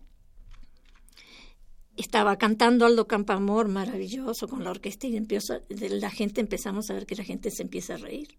estaba 1.97 2.37
cantando 2.37 2.85
Aldo 2.85 3.07
Campamor, 3.07 3.69
maravilloso, 3.69 4.49
con 4.49 4.65
la 4.65 4.71
orquesta, 4.71 5.07
y 5.07 5.17
empieza, 5.17 5.61
la 5.69 6.11
gente 6.11 6.41
empezamos 6.41 6.91
a 6.91 6.95
ver 6.95 7.07
que 7.07 7.15
la 7.15 7.25
gente 7.25 7.51
se 7.51 7.63
empieza 7.63 7.95
a 7.95 7.99
reír 7.99 8.37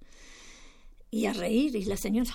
y 1.11 1.27
a 1.27 1.33
reír 1.33 1.75
y 1.75 1.85
la 1.85 1.97
señora, 1.97 2.29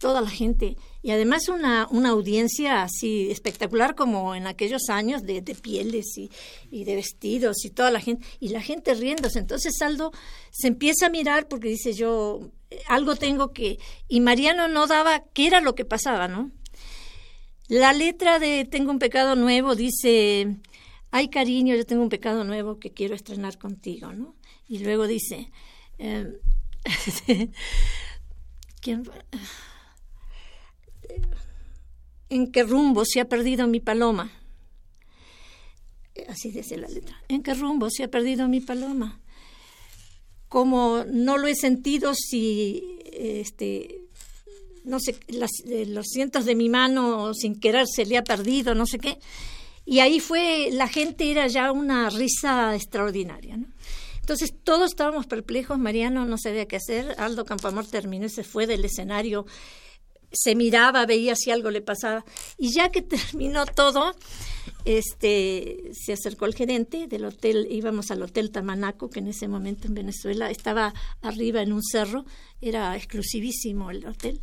toda 0.00 0.20
la 0.20 0.30
gente 0.30 0.76
y 1.02 1.10
además 1.10 1.48
una, 1.48 1.86
una 1.90 2.10
audiencia 2.10 2.82
así 2.82 3.30
espectacular 3.30 3.94
como 3.94 4.34
en 4.34 4.46
aquellos 4.46 4.88
años 4.88 5.24
de, 5.24 5.42
pieles 5.42 6.16
y, 6.16 6.30
y 6.70 6.84
de 6.84 6.96
vestidos 6.96 7.64
y 7.64 7.70
toda 7.70 7.90
la 7.90 8.00
gente 8.00 8.26
y 8.40 8.48
la 8.48 8.62
gente 8.62 8.94
riéndose. 8.94 9.38
Entonces 9.38 9.80
Aldo 9.82 10.12
se 10.50 10.68
empieza 10.68 11.06
a 11.06 11.10
mirar 11.10 11.48
porque 11.48 11.68
dice 11.68 11.92
yo 11.92 12.50
algo 12.86 13.16
tengo 13.16 13.52
que 13.52 13.78
y 14.08 14.20
Mariano 14.20 14.68
no 14.68 14.86
daba 14.86 15.24
qué 15.32 15.46
era 15.46 15.60
lo 15.60 15.74
que 15.74 15.84
pasaba, 15.84 16.28
¿no? 16.28 16.50
La 17.68 17.92
letra 17.92 18.38
de 18.38 18.64
Tengo 18.64 18.90
un 18.90 18.98
pecado 18.98 19.36
nuevo 19.36 19.74
dice, 19.74 20.56
ay 21.10 21.28
cariño, 21.28 21.76
yo 21.76 21.84
tengo 21.84 22.02
un 22.02 22.08
pecado 22.08 22.44
nuevo 22.44 22.78
que 22.78 22.92
quiero 22.92 23.14
estrenar 23.14 23.58
contigo, 23.58 24.12
¿no? 24.14 24.34
Y 24.66 24.78
luego 24.78 25.06
dice, 25.06 25.50
eh, 25.98 26.40
¿En 32.30 32.52
qué 32.52 32.62
rumbo 32.62 33.04
se 33.04 33.20
ha 33.20 33.28
perdido 33.28 33.66
mi 33.66 33.80
paloma? 33.80 34.30
Así 36.28 36.50
dice 36.50 36.76
la 36.76 36.88
letra. 36.88 37.16
¿En 37.28 37.42
qué 37.42 37.54
rumbo 37.54 37.88
se 37.90 38.04
ha 38.04 38.08
perdido 38.08 38.48
mi 38.48 38.60
paloma? 38.60 39.20
Como 40.48 41.04
no 41.06 41.38
lo 41.38 41.46
he 41.46 41.54
sentido 41.54 42.14
si 42.14 42.98
este 43.12 44.08
no 44.84 44.98
sé 45.00 45.16
eh, 45.28 45.86
los 45.86 46.06
cientos 46.06 46.44
de 46.46 46.54
mi 46.54 46.68
mano 46.68 47.34
sin 47.34 47.60
querer 47.60 47.86
se 47.86 48.06
le 48.06 48.16
ha 48.16 48.24
perdido, 48.24 48.74
no 48.74 48.86
sé 48.86 48.98
qué. 48.98 49.18
Y 49.84 50.00
ahí 50.00 50.20
fue 50.20 50.70
la 50.72 50.88
gente 50.88 51.30
era 51.30 51.46
ya 51.46 51.72
una 51.72 52.10
risa 52.10 52.74
extraordinaria, 52.74 53.56
¿no? 53.56 53.66
Entonces 54.28 54.52
todos 54.62 54.90
estábamos 54.90 55.26
perplejos, 55.26 55.78
Mariano 55.78 56.26
no 56.26 56.36
sabía 56.36 56.68
qué 56.68 56.76
hacer, 56.76 57.14
Aldo 57.16 57.46
Campamor 57.46 57.86
terminó 57.86 58.26
y 58.26 58.28
se 58.28 58.44
fue 58.44 58.66
del 58.66 58.84
escenario, 58.84 59.46
se 60.30 60.54
miraba, 60.54 61.06
veía 61.06 61.34
si 61.34 61.50
algo 61.50 61.70
le 61.70 61.80
pasaba. 61.80 62.26
Y 62.58 62.70
ya 62.74 62.90
que 62.90 63.00
terminó 63.32 63.64
todo, 63.64 64.14
este 64.84 65.92
se 65.94 66.12
acercó 66.12 66.44
el 66.44 66.54
gerente 66.54 67.06
del 67.06 67.24
hotel, 67.24 67.68
íbamos 67.70 68.10
al 68.10 68.22
hotel 68.22 68.50
Tamanaco, 68.50 69.08
que 69.08 69.20
en 69.20 69.28
ese 69.28 69.48
momento 69.48 69.88
en 69.88 69.94
Venezuela 69.94 70.50
estaba 70.50 70.92
arriba 71.22 71.62
en 71.62 71.72
un 71.72 71.82
cerro, 71.82 72.26
era 72.60 72.94
exclusivísimo 72.96 73.90
el 73.90 74.04
hotel. 74.04 74.42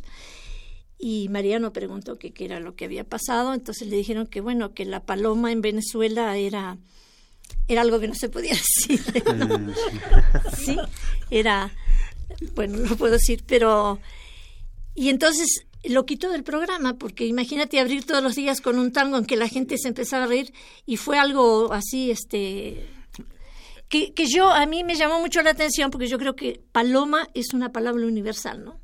Y 0.98 1.28
Mariano 1.28 1.72
preguntó 1.72 2.18
qué 2.18 2.34
era 2.40 2.58
lo 2.58 2.74
que 2.74 2.86
había 2.86 3.04
pasado, 3.04 3.54
entonces 3.54 3.86
le 3.86 3.94
dijeron 3.94 4.26
que 4.26 4.40
bueno, 4.40 4.74
que 4.74 4.84
la 4.84 5.04
paloma 5.06 5.52
en 5.52 5.60
Venezuela 5.60 6.36
era 6.36 6.76
era 7.68 7.82
algo 7.82 8.00
que 8.00 8.08
no 8.08 8.14
se 8.14 8.28
podía 8.28 8.54
decir. 8.88 9.02
sí, 10.56 10.76
era 11.30 11.72
bueno, 12.54 12.78
no 12.78 12.96
puedo 12.96 13.14
decir, 13.14 13.44
pero 13.46 14.00
y 14.94 15.10
entonces 15.10 15.66
lo 15.84 16.06
quitó 16.06 16.30
del 16.30 16.42
programa, 16.42 16.94
porque 16.98 17.26
imagínate 17.26 17.78
abrir 17.78 18.04
todos 18.04 18.22
los 18.22 18.34
días 18.34 18.60
con 18.60 18.78
un 18.78 18.92
tango 18.92 19.18
en 19.18 19.24
que 19.24 19.36
la 19.36 19.48
gente 19.48 19.78
se 19.78 19.88
empezaba 19.88 20.24
a 20.24 20.26
reír 20.26 20.52
y 20.84 20.96
fue 20.96 21.18
algo 21.18 21.72
así, 21.72 22.10
este, 22.10 22.88
que, 23.88 24.12
que 24.12 24.26
yo, 24.26 24.50
a 24.50 24.66
mí 24.66 24.84
me 24.84 24.96
llamó 24.96 25.20
mucho 25.20 25.42
la 25.42 25.50
atención 25.50 25.90
porque 25.90 26.08
yo 26.08 26.18
creo 26.18 26.34
que 26.34 26.60
paloma 26.72 27.28
es 27.34 27.54
una 27.54 27.72
palabra 27.72 28.04
universal, 28.04 28.64
¿no? 28.64 28.80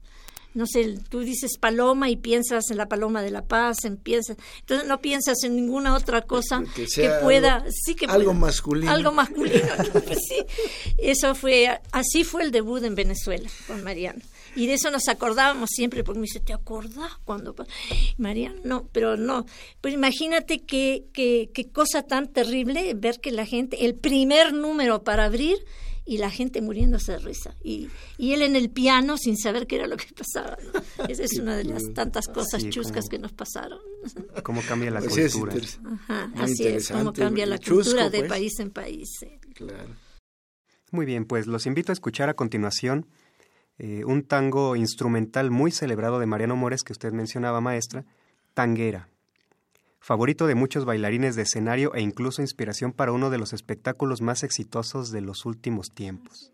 No 0.54 0.66
sé, 0.66 0.98
tú 1.08 1.20
dices 1.20 1.56
paloma 1.58 2.10
y 2.10 2.16
piensas 2.16 2.70
en 2.70 2.76
la 2.76 2.86
paloma 2.86 3.22
de 3.22 3.30
la 3.30 3.44
paz, 3.44 3.84
en 3.84 4.00
entonces 4.04 4.86
no 4.86 5.00
piensas 5.00 5.42
en 5.44 5.56
ninguna 5.56 5.94
otra 5.94 6.22
cosa 6.22 6.62
que, 6.74 7.10
pueda, 7.22 7.56
algo, 7.56 7.70
sí 7.70 7.94
que 7.94 8.06
algo 8.06 8.34
masculino, 8.34 8.90
algo 8.90 9.12
masculino, 9.12 9.66
sí, 10.28 10.44
eso 10.98 11.34
fue, 11.34 11.80
así 11.92 12.24
fue 12.24 12.42
el 12.42 12.50
debut 12.50 12.82
en 12.82 12.94
Venezuela 12.94 13.48
con 13.66 13.82
Mariano. 13.82 14.20
Y 14.54 14.66
de 14.66 14.74
eso 14.74 14.90
nos 14.90 15.08
acordábamos 15.08 15.70
siempre, 15.72 16.04
porque 16.04 16.18
me 16.18 16.24
dice, 16.24 16.40
¿te 16.40 16.52
acordás 16.52 17.12
cuando? 17.24 17.54
María, 18.18 18.54
no, 18.64 18.86
pero 18.92 19.16
no. 19.16 19.46
Pues 19.80 19.94
imagínate 19.94 20.60
qué, 20.60 21.06
qué, 21.14 21.50
qué 21.54 21.68
cosa 21.70 22.02
tan 22.02 22.28
terrible 22.28 22.92
ver 22.94 23.18
que 23.20 23.32
la 23.32 23.46
gente, 23.46 23.86
el 23.86 23.94
primer 23.94 24.52
número 24.52 25.04
para 25.04 25.24
abrir 25.24 25.64
y 26.04 26.18
la 26.18 26.30
gente 26.30 26.60
muriéndose 26.60 27.12
de 27.12 27.18
risa. 27.18 27.54
Y, 27.62 27.88
y 28.18 28.32
él 28.32 28.42
en 28.42 28.56
el 28.56 28.70
piano 28.70 29.16
sin 29.16 29.36
saber 29.36 29.66
qué 29.66 29.76
era 29.76 29.86
lo 29.86 29.96
que 29.96 30.06
pasaba. 30.14 30.56
Esa 31.08 31.22
es 31.22 31.32
una 31.40 31.56
de 31.56 31.64
las 31.64 31.92
tantas 31.94 32.28
cosas 32.28 32.68
chuscas 32.68 33.08
que 33.08 33.18
nos 33.18 33.32
pasaron. 33.32 33.78
¿Cómo 34.42 34.62
cambia 34.62 34.90
la 34.90 35.00
pues 35.00 35.32
cultura? 35.32 35.54
así 36.36 36.66
es, 36.66 36.90
cómo 36.90 37.12
cambia 37.12 37.46
la 37.46 37.58
cultura 37.58 38.10
de 38.10 38.20
pues. 38.20 38.28
país 38.28 38.58
en 38.58 38.70
país. 38.70 39.08
Claro. 39.54 39.96
Muy 40.90 41.06
bien, 41.06 41.24
pues 41.24 41.46
los 41.46 41.66
invito 41.66 41.92
a 41.92 41.94
escuchar 41.94 42.28
a 42.28 42.34
continuación 42.34 43.06
eh, 43.78 44.04
un 44.04 44.24
tango 44.24 44.76
instrumental 44.76 45.50
muy 45.50 45.70
celebrado 45.70 46.18
de 46.18 46.26
Mariano 46.26 46.56
Mores 46.56 46.82
que 46.82 46.92
usted 46.92 47.12
mencionaba, 47.12 47.60
maestra, 47.60 48.04
Tanguera. 48.54 49.08
Favorito 50.04 50.48
de 50.48 50.56
muchos 50.56 50.84
bailarines 50.84 51.36
de 51.36 51.42
escenario 51.42 51.94
e 51.94 52.00
incluso 52.00 52.42
inspiración 52.42 52.90
para 52.90 53.12
uno 53.12 53.30
de 53.30 53.38
los 53.38 53.52
espectáculos 53.52 54.20
más 54.20 54.42
exitosos 54.42 55.12
de 55.12 55.20
los 55.20 55.46
últimos 55.46 55.92
tiempos. 55.94 56.52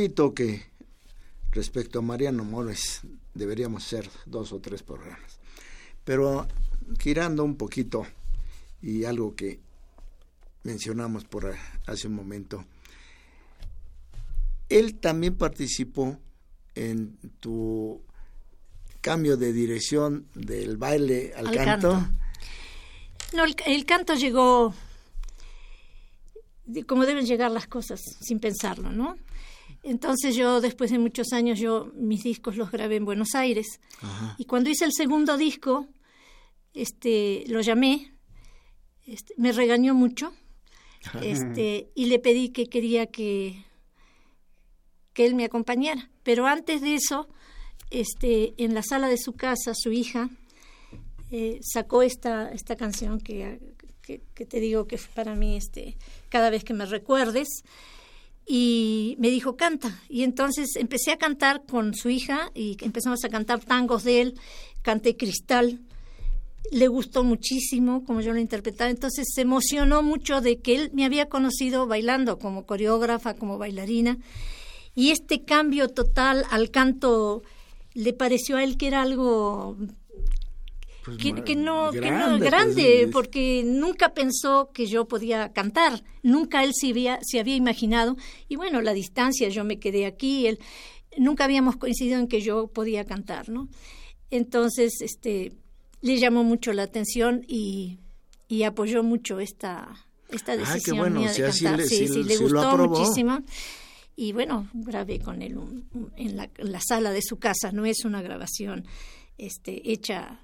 Repito 0.00 0.32
que 0.32 0.62
respecto 1.52 1.98
a 1.98 2.02
Mariano 2.02 2.42
Mores 2.42 3.02
deberíamos 3.34 3.84
ser 3.84 4.08
dos 4.24 4.50
o 4.50 4.58
tres 4.58 4.82
programas. 4.82 5.38
Pero 6.04 6.48
girando 6.98 7.44
un 7.44 7.56
poquito 7.58 8.06
y 8.80 9.04
algo 9.04 9.36
que 9.36 9.60
mencionamos 10.62 11.26
por 11.26 11.54
hace 11.86 12.08
un 12.08 12.14
momento, 12.14 12.64
él 14.70 14.94
también 14.94 15.36
participó 15.36 16.18
en 16.74 17.18
tu 17.38 18.00
cambio 19.02 19.36
de 19.36 19.52
dirección 19.52 20.28
del 20.34 20.78
baile 20.78 21.34
al, 21.36 21.50
canto. 21.50 22.08
No, 23.34 23.44
el, 23.44 23.84
canto 23.84 24.14
llegó 24.14 24.72
como 26.86 27.04
deben 27.04 27.26
llegar 27.26 27.50
las 27.50 27.66
cosas, 27.66 28.00
sin 28.22 28.40
pensarlo, 28.40 28.92
¿no? 28.92 29.18
Entonces 29.82 30.36
yo, 30.36 30.60
después 30.60 30.90
de 30.90 30.98
muchos 30.98 31.32
años, 31.32 31.58
yo 31.58 31.90
mis 31.94 32.22
discos 32.22 32.56
los 32.56 32.70
grabé 32.70 32.96
en 32.96 33.04
Buenos 33.04 33.34
Aires. 33.34 33.80
Y 34.36 34.44
cuando 34.44 34.70
hice 34.70 34.84
el 34.84 34.92
segundo 34.92 35.36
disco, 35.36 35.88
este, 36.74 37.44
lo 37.46 37.60
llamé, 37.60 38.12
este, 39.06 39.34
me 39.36 39.52
regañó 39.52 39.94
mucho, 39.94 40.32
este, 41.22 41.90
y 41.94 42.06
le 42.06 42.18
pedí 42.18 42.50
que 42.50 42.66
quería 42.66 43.06
que, 43.06 43.64
que 45.14 45.26
él 45.26 45.34
me 45.34 45.44
acompañara. 45.44 46.10
Pero 46.22 46.46
antes 46.46 46.82
de 46.82 46.94
eso, 46.94 47.28
este, 47.90 48.54
en 48.62 48.74
la 48.74 48.82
sala 48.82 49.08
de 49.08 49.16
su 49.16 49.32
casa, 49.32 49.72
su 49.74 49.92
hija 49.92 50.28
eh, 51.30 51.58
sacó 51.62 52.02
esta, 52.02 52.50
esta 52.50 52.76
canción 52.76 53.18
que, 53.18 53.60
que, 54.02 54.20
que, 54.34 54.44
te 54.44 54.60
digo 54.60 54.86
que 54.86 54.98
para 55.14 55.34
mí, 55.34 55.56
este, 55.56 55.96
cada 56.28 56.50
vez 56.50 56.64
que 56.64 56.74
me 56.74 56.84
recuerdes, 56.84 57.48
y 58.46 59.16
me 59.18 59.30
dijo, 59.30 59.56
canta. 59.56 60.00
Y 60.08 60.22
entonces 60.22 60.76
empecé 60.76 61.12
a 61.12 61.18
cantar 61.18 61.62
con 61.64 61.94
su 61.94 62.10
hija 62.10 62.50
y 62.54 62.76
empezamos 62.80 63.24
a 63.24 63.28
cantar 63.28 63.60
tangos 63.60 64.04
de 64.04 64.20
él, 64.20 64.34
canté 64.82 65.16
Cristal. 65.16 65.80
Le 66.72 66.88
gustó 66.88 67.24
muchísimo 67.24 68.04
como 68.04 68.20
yo 68.20 68.32
lo 68.32 68.38
interpretaba, 68.38 68.90
entonces 68.90 69.28
se 69.34 69.42
emocionó 69.42 70.02
mucho 70.02 70.40
de 70.40 70.60
que 70.60 70.74
él 70.74 70.90
me 70.92 71.04
había 71.04 71.28
conocido 71.28 71.86
bailando 71.86 72.38
como 72.38 72.66
coreógrafa, 72.66 73.34
como 73.34 73.56
bailarina, 73.58 74.18
y 74.94 75.10
este 75.10 75.44
cambio 75.44 75.88
total 75.88 76.44
al 76.50 76.70
canto 76.70 77.42
le 77.94 78.12
pareció 78.12 78.56
a 78.56 78.64
él 78.64 78.76
que 78.76 78.88
era 78.88 79.02
algo 79.02 79.76
pues 81.04 81.16
que, 81.18 81.56
no, 81.56 81.90
grande, 81.92 82.38
pues, 82.38 82.50
grande 82.50 83.08
porque 83.12 83.62
nunca 83.64 84.12
pensó 84.14 84.70
que 84.72 84.86
yo 84.86 85.06
podía 85.08 85.52
cantar, 85.52 86.02
nunca 86.22 86.62
él 86.64 86.72
se 86.74 86.90
había, 86.90 87.18
se 87.22 87.40
había 87.40 87.56
imaginado, 87.56 88.16
y 88.48 88.56
bueno, 88.56 88.80
la 88.82 88.92
distancia, 88.92 89.48
yo 89.48 89.64
me 89.64 89.78
quedé 89.78 90.06
aquí, 90.06 90.46
él, 90.46 90.58
nunca 91.18 91.44
habíamos 91.44 91.76
coincidido 91.76 92.18
en 92.18 92.28
que 92.28 92.40
yo 92.40 92.66
podía 92.68 93.04
cantar, 93.04 93.48
¿no? 93.48 93.68
Entonces, 94.30 95.00
este, 95.00 95.52
le 96.02 96.18
llamó 96.18 96.44
mucho 96.44 96.72
la 96.72 96.84
atención 96.84 97.44
y, 97.48 97.98
y 98.48 98.62
apoyó 98.62 99.02
mucho 99.02 99.40
esta, 99.40 99.88
esta 100.30 100.56
decisión 100.56 100.98
bueno, 100.98 101.20
mía 101.20 101.32
de 101.32 101.52
sí 101.52 101.64
cantar. 101.64 101.82
Sí, 101.82 101.96
sí 101.96 102.08
sí, 102.08 102.22
le- 102.22 102.24
le 102.24 102.36
gustó 102.36 102.60
muchísimo. 102.88 103.38
Y 104.16 104.32
bueno, 104.32 104.68
grabé 104.74 105.18
con 105.18 105.40
él 105.42 105.56
un- 105.56 105.88
un- 105.94 106.12
en 106.16 106.36
la, 106.36 106.48
la 106.58 106.80
sala 106.80 107.10
de 107.10 107.22
su 107.22 107.38
casa. 107.38 107.72
No 107.72 107.86
es 107.86 108.04
una 108.04 108.22
grabación 108.22 108.84
este, 109.38 109.90
hecha 109.90 110.40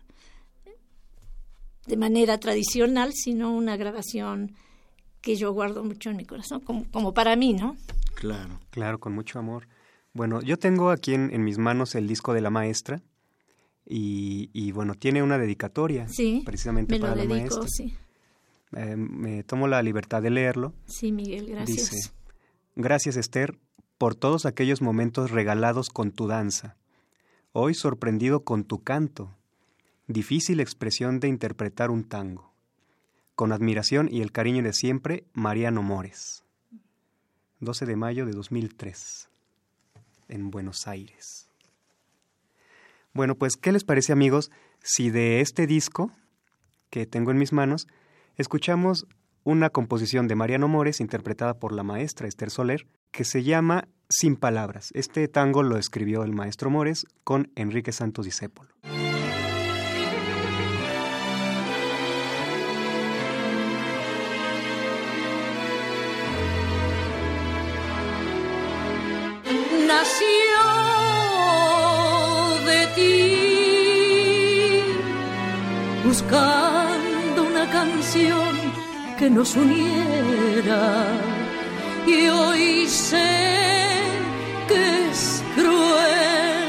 de 1.86 1.96
manera 1.96 2.38
tradicional, 2.38 3.12
sino 3.14 3.54
una 3.54 3.76
grabación 3.76 4.54
que 5.20 5.36
yo 5.36 5.52
guardo 5.52 5.82
mucho 5.84 6.10
en 6.10 6.16
mi 6.16 6.24
corazón, 6.24 6.60
como, 6.60 6.84
como 6.90 7.12
para 7.14 7.34
mí, 7.36 7.52
¿no? 7.52 7.76
Claro. 8.14 8.60
Claro, 8.70 8.98
con 9.00 9.12
mucho 9.12 9.38
amor. 9.38 9.66
Bueno, 10.12 10.40
yo 10.40 10.58
tengo 10.58 10.90
aquí 10.90 11.14
en, 11.14 11.32
en 11.32 11.44
mis 11.44 11.58
manos 11.58 11.94
el 11.94 12.06
disco 12.06 12.32
de 12.32 12.40
la 12.40 12.50
maestra 12.50 13.02
y, 13.84 14.50
y, 14.52 14.72
bueno, 14.72 14.94
tiene 14.94 15.22
una 15.22 15.38
dedicatoria 15.38 16.08
Sí, 16.08 16.42
precisamente 16.44 16.94
me 16.94 16.98
lo 16.98 17.04
para 17.04 17.16
la 17.16 17.22
dedico, 17.22 17.56
maestra. 17.58 17.68
sí. 17.68 17.94
Eh, 18.76 18.96
me 18.96 19.44
tomo 19.44 19.68
la 19.68 19.82
libertad 19.82 20.22
de 20.22 20.30
leerlo. 20.30 20.72
Sí, 20.86 21.12
Miguel, 21.12 21.46
gracias. 21.46 21.90
Dice, 21.90 22.10
gracias 22.74 23.16
Esther 23.16 23.56
por 23.98 24.14
todos 24.14 24.44
aquellos 24.44 24.82
momentos 24.82 25.30
regalados 25.30 25.88
con 25.90 26.10
tu 26.12 26.26
danza. 26.26 26.76
Hoy 27.52 27.74
sorprendido 27.74 28.42
con 28.44 28.64
tu 28.64 28.82
canto. 28.82 29.34
Difícil 30.08 30.60
expresión 30.60 31.18
de 31.18 31.26
interpretar 31.26 31.90
un 31.90 32.04
tango. 32.04 32.52
Con 33.34 33.50
admiración 33.52 34.08
y 34.10 34.20
el 34.20 34.30
cariño 34.30 34.62
de 34.62 34.72
siempre, 34.72 35.24
Mariano 35.32 35.82
Mores. 35.82 36.44
12 37.58 37.86
de 37.86 37.96
mayo 37.96 38.24
de 38.24 38.32
2003, 38.32 39.28
en 40.28 40.50
Buenos 40.50 40.86
Aires. 40.86 41.48
Bueno, 43.14 43.34
pues, 43.34 43.56
¿qué 43.56 43.72
les 43.72 43.82
parece 43.82 44.12
amigos 44.12 44.52
si 44.80 45.10
de 45.10 45.40
este 45.40 45.66
disco 45.66 46.12
que 46.90 47.06
tengo 47.06 47.32
en 47.32 47.38
mis 47.38 47.52
manos 47.52 47.88
escuchamos 48.36 49.06
una 49.42 49.70
composición 49.70 50.28
de 50.28 50.36
Mariano 50.36 50.68
Mores 50.68 51.00
interpretada 51.00 51.54
por 51.54 51.72
la 51.72 51.82
maestra 51.82 52.28
Esther 52.28 52.50
Soler 52.50 52.86
que 53.10 53.24
se 53.24 53.42
llama 53.42 53.88
Sin 54.08 54.36
Palabras. 54.36 54.90
Este 54.94 55.26
tango 55.28 55.62
lo 55.62 55.78
escribió 55.78 56.22
el 56.22 56.32
maestro 56.32 56.70
Mores 56.70 57.06
con 57.24 57.50
Enrique 57.54 57.92
Santos 57.92 58.24
Discépolo. 58.24 58.70
Buscando 76.16 77.44
una 77.44 77.70
canción 77.70 78.54
que 79.18 79.28
nos 79.28 79.54
uniera. 79.54 81.04
Y 82.06 82.28
hoy 82.28 82.86
sé 82.86 83.98
que 84.66 85.10
es 85.10 85.42
cruel, 85.54 86.68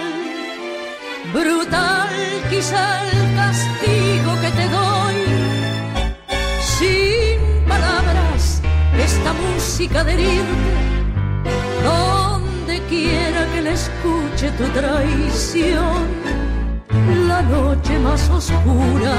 brutal 1.34 2.10
quizá 2.50 3.04
el 3.10 3.36
castigo 3.36 4.32
que 4.42 4.52
te 4.60 4.66
doy. 4.80 5.20
Sin 6.76 7.70
palabras, 7.70 8.62
esta 9.00 9.32
música 9.34 10.04
de 10.04 10.14
herirte 10.14 10.72
donde 11.86 12.82
quiera 12.90 13.48
que 13.54 13.62
le 13.62 13.72
escuche 13.72 14.52
tu 14.58 14.66
traición. 14.78 16.28
Noche 17.44 18.00
más 18.00 18.30
oscura, 18.32 19.14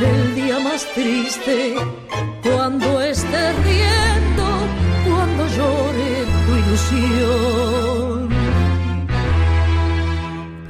el 0.00 0.34
día 0.34 0.58
más 0.58 0.86
triste, 0.94 1.74
cuando 2.42 3.00
estés 3.02 3.54
riendo, 3.62 4.46
cuando 5.06 5.46
llore 5.56 6.24
tu 6.44 6.52
ilusión. 6.62 8.28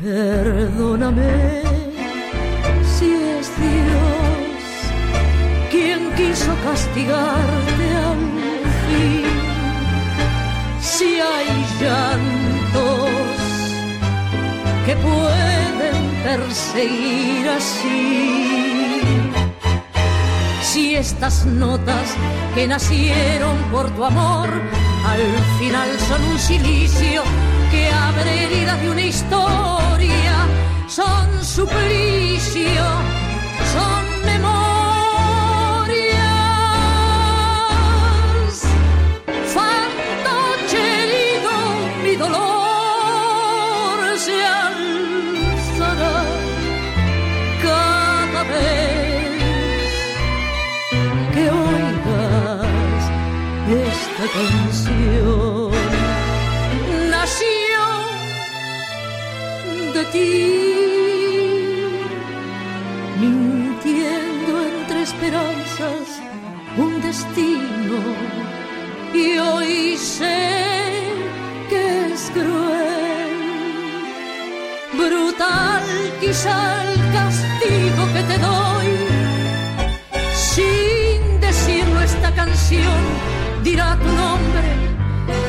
Perdóname 0.03 1.63
si 2.99 3.09
es 3.13 3.47
Dios 3.59 4.59
quien 5.71 6.01
quiso 6.17 6.53
castigarte 6.65 7.87
al 7.95 8.08
perseguir 16.39 17.49
así. 17.49 19.31
Si 20.63 20.95
estas 20.95 21.47
notas 21.47 22.15
que 22.55 22.67
nacieron 22.67 23.57
por 23.73 23.91
tu 23.91 24.05
amor 24.05 24.49
al 25.13 25.25
final 25.59 25.89
son 26.09 26.23
un 26.33 26.39
silicio 26.39 27.23
que 27.71 27.91
abre 27.91 28.45
heridas 28.45 28.81
de 28.83 28.91
una 28.91 29.03
historia, 29.03 30.35
son 30.87 31.45
suplicio, 31.45 32.85
son 33.75 33.98
de 60.19 60.25
ti, 60.25 61.99
mintiendo 63.21 64.53
entre 64.63 65.03
esperanzas 65.03 66.07
un 66.77 67.01
destino 67.03 67.99
y 69.15 69.39
hoy 69.39 69.97
sé 69.97 70.39
que 71.69 72.13
es 72.13 72.31
cruel, 72.31 73.35
brutal 74.97 75.83
quizá 76.21 76.83
el 76.85 76.99
castigo 77.13 78.03
que 78.15 78.23
te 78.23 78.39
doy. 78.39 78.89
Sin 80.35 81.41
decirlo 81.41 82.01
esta 82.01 82.35
canción 82.35 83.01
dirá 83.63 83.97
tu 83.97 84.09
nombre, 84.09 84.69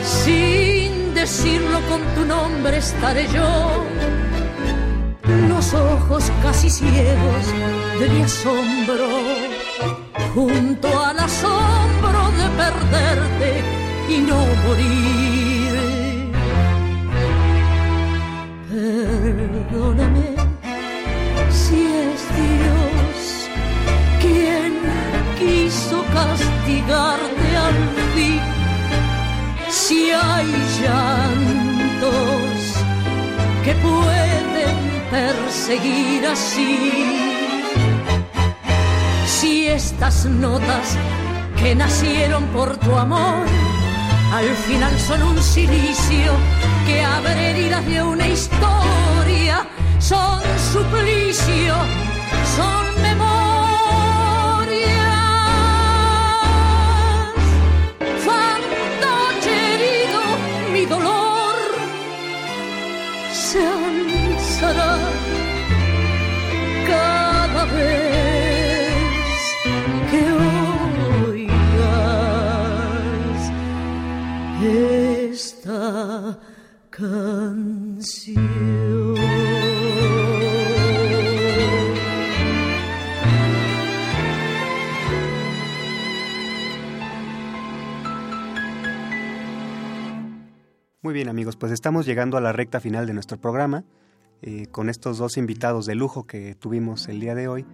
sin 0.03 1.13
decirlo 1.13 1.81
con 1.89 2.01
tu 2.15 2.25
nombre 2.25 2.77
estaré 2.77 3.27
yo. 3.27 3.49
Los 5.59 5.73
ojos 5.73 6.31
casi 6.41 6.69
ciegos 6.69 7.45
de 7.99 8.07
mi 8.07 8.21
asombro 8.21 9.09
junto 10.33 10.87
al 11.03 11.19
asombro 11.19 12.31
de 12.39 12.47
perderte 12.61 13.61
y 14.07 14.17
no 14.19 14.39
morir. 14.65 16.31
Perdóname 18.69 20.27
si 21.51 21.79
es 22.07 22.21
Dios 22.39 23.17
quien 24.21 24.71
quiso 25.39 26.05
castigarte 26.13 27.47
al 27.67 27.79
fin. 28.15 28.39
Si 29.69 30.09
hay 30.11 30.47
llantos 30.79 32.59
que 33.65 33.73
pueden 33.75 34.28
perseguir 35.09 36.25
así. 36.25 36.79
Si 39.25 39.67
estas 39.67 40.25
notas 40.25 40.97
que 41.57 41.75
nacieron 41.75 42.45
por 42.47 42.77
tu 42.77 42.95
amor 42.95 43.45
al 44.33 44.49
final 44.67 44.97
son 44.99 45.23
un 45.23 45.41
silicio 45.41 46.33
que 46.85 47.01
abre 47.01 47.49
heridas 47.49 47.85
de 47.85 48.03
una 48.03 48.27
historia, 48.27 49.67
son 49.99 50.41
suplicio, 50.71 51.73
bien 91.19 91.27
amigos, 91.27 91.57
pues 91.57 91.73
estamos 91.73 92.05
llegando 92.05 92.37
a 92.37 92.41
la 92.41 92.53
recta 92.53 92.79
final 92.79 93.05
de 93.05 93.13
nuestro 93.13 93.37
programa 93.37 93.83
eh, 94.41 94.67
con 94.71 94.89
estos 94.89 95.17
dos 95.17 95.35
invitados 95.35 95.85
de 95.85 95.93
lujo 95.93 96.25
que 96.25 96.55
tuvimos 96.55 97.09
el 97.09 97.19
día 97.19 97.35
de 97.35 97.49
hoy 97.49 97.65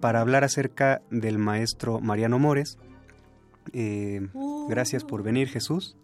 para 0.00 0.20
hablar 0.20 0.42
acerca 0.42 1.00
del 1.08 1.38
maestro 1.38 2.00
Mariano 2.00 2.40
Mores. 2.40 2.76
Eh, 3.72 4.26
gracias 4.68 5.04
por 5.04 5.22
venir 5.22 5.46
Jesús. 5.46 5.96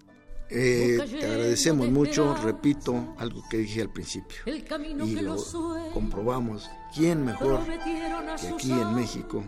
Eh, 0.51 0.99
te 1.19 1.27
agradecemos 1.27 1.91
mucho, 1.91 2.37
repito 2.45 3.17
algo 3.19 3.43
que 3.51 3.57
dije 3.57 3.81
al 3.81 3.93
principio 3.93 4.37
y 4.47 5.17
lo 5.17 5.37
comprobamos. 5.93 6.71
¿Quién 6.95 7.25
mejor 7.25 7.59
que 8.41 8.47
aquí 8.47 8.71
en 8.71 8.95
México 8.95 9.43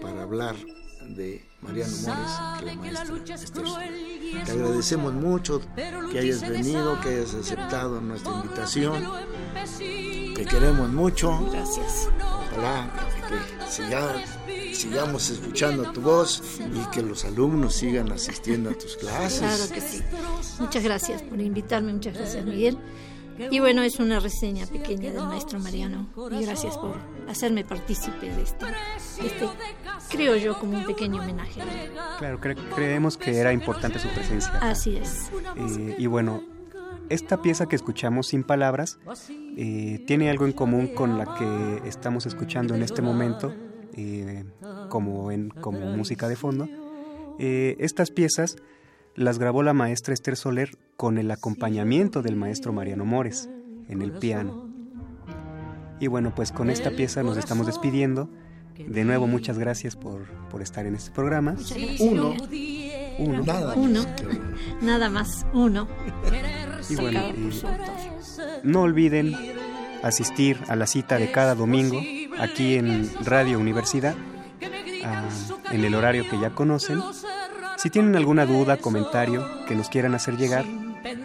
para 0.00 0.22
hablar 0.22 0.56
de 1.08 1.44
Mariano 1.60 1.92
Mores, 1.96 2.30
que 2.58 2.92
la 2.92 3.04
maestra 3.04 3.34
Esther 3.34 3.64
Te 4.44 4.52
agradecemos 4.52 5.12
mucho 5.12 5.60
que 6.10 6.18
hayas 6.18 6.48
venido, 6.48 7.00
que 7.00 7.08
hayas 7.08 7.34
aceptado 7.34 8.00
nuestra 8.00 8.32
invitación. 8.32 9.04
Te 10.34 10.44
queremos 10.46 10.88
mucho. 10.90 11.38
Gracias. 11.50 12.08
Ojalá 12.52 12.90
que 14.46 14.74
sigamos 14.74 15.30
escuchando 15.30 15.92
tu 15.92 16.00
voz 16.00 16.42
y 16.58 16.90
que 16.90 17.02
los 17.02 17.24
alumnos 17.24 17.74
sigan 17.74 18.10
asistiendo 18.12 18.70
a 18.70 18.74
tus 18.74 18.96
clases. 18.96 19.40
Claro 19.40 19.68
que 19.72 19.80
sí. 19.80 20.02
Muchas 20.58 20.82
gracias 20.82 21.22
por 21.22 21.40
invitarme, 21.40 21.92
muchas 21.92 22.14
gracias 22.14 22.44
Miguel. 22.44 22.78
Y 23.50 23.60
bueno, 23.60 23.82
es 23.82 23.98
una 23.98 24.20
reseña 24.20 24.66
pequeña 24.66 25.10
del 25.12 25.22
maestro 25.24 25.58
Mariano. 25.58 26.08
Y 26.32 26.44
gracias 26.44 26.76
por 26.76 26.96
hacerme 27.28 27.64
partícipe 27.64 28.26
de 28.34 28.42
este, 28.42 28.64
de 28.66 29.26
este 29.26 29.46
creo 30.10 30.36
yo, 30.36 30.58
como 30.58 30.76
un 30.78 30.84
pequeño 30.84 31.22
homenaje. 31.22 31.60
Claro, 32.18 32.40
cre- 32.40 32.58
creemos 32.74 33.16
que 33.16 33.36
era 33.38 33.52
importante 33.52 33.98
su 33.98 34.08
presencia. 34.08 34.52
Así 34.60 34.96
es. 34.96 35.30
Eh, 35.56 35.94
y 35.98 36.06
bueno, 36.06 36.42
esta 37.08 37.40
pieza 37.42 37.66
que 37.66 37.76
escuchamos 37.76 38.28
sin 38.28 38.42
palabras 38.44 38.98
eh, 39.56 40.02
tiene 40.06 40.30
algo 40.30 40.46
en 40.46 40.52
común 40.52 40.88
con 40.88 41.16
la 41.18 41.34
que 41.34 41.88
estamos 41.88 42.26
escuchando 42.26 42.74
en 42.74 42.82
este 42.82 43.02
momento, 43.02 43.54
eh, 43.96 44.44
como, 44.88 45.30
en, 45.30 45.50
como 45.50 45.80
música 45.96 46.28
de 46.28 46.36
fondo. 46.36 46.68
Eh, 47.38 47.76
estas 47.80 48.10
piezas 48.10 48.56
las 49.14 49.38
grabó 49.38 49.62
la 49.62 49.72
maestra 49.72 50.14
Esther 50.14 50.36
Soler 50.36 50.76
con 51.00 51.16
el 51.16 51.30
acompañamiento 51.30 52.20
del 52.20 52.36
maestro 52.36 52.74
Mariano 52.74 53.06
Mores 53.06 53.48
en 53.88 54.02
el 54.02 54.12
piano. 54.12 54.68
Y 55.98 56.08
bueno, 56.08 56.34
pues 56.34 56.52
con 56.52 56.68
esta 56.68 56.90
pieza 56.90 57.22
nos 57.22 57.38
estamos 57.38 57.66
despidiendo. 57.66 58.28
De 58.76 59.06
nuevo, 59.06 59.26
muchas 59.26 59.58
gracias 59.58 59.96
por, 59.96 60.26
por 60.50 60.60
estar 60.60 60.84
en 60.84 60.94
este 60.94 61.10
programa. 61.10 61.56
Uno, 62.00 62.34
Uno. 63.18 63.42
nada. 63.42 63.74
Uno. 63.76 64.04
Nada 64.82 65.08
más, 65.08 65.46
uno. 65.54 65.88
Y 66.90 66.96
bueno, 66.96 67.30
y-. 67.30 67.62
No 68.62 68.82
olviden 68.82 69.34
asistir 70.02 70.58
a 70.68 70.76
la 70.76 70.86
cita 70.86 71.16
de 71.16 71.32
cada 71.32 71.54
domingo 71.54 71.98
aquí 72.38 72.74
en 72.74 73.10
Radio 73.24 73.58
Universidad, 73.58 74.16
ah, 75.06 75.30
en 75.72 75.82
el 75.82 75.94
horario 75.94 76.28
que 76.28 76.38
ya 76.38 76.50
conocen. 76.50 77.00
Si 77.78 77.88
tienen 77.88 78.16
alguna 78.16 78.44
duda, 78.44 78.76
comentario 78.76 79.46
que 79.66 79.74
nos 79.74 79.88
quieran 79.88 80.14
hacer 80.14 80.36
llegar, 80.36 80.66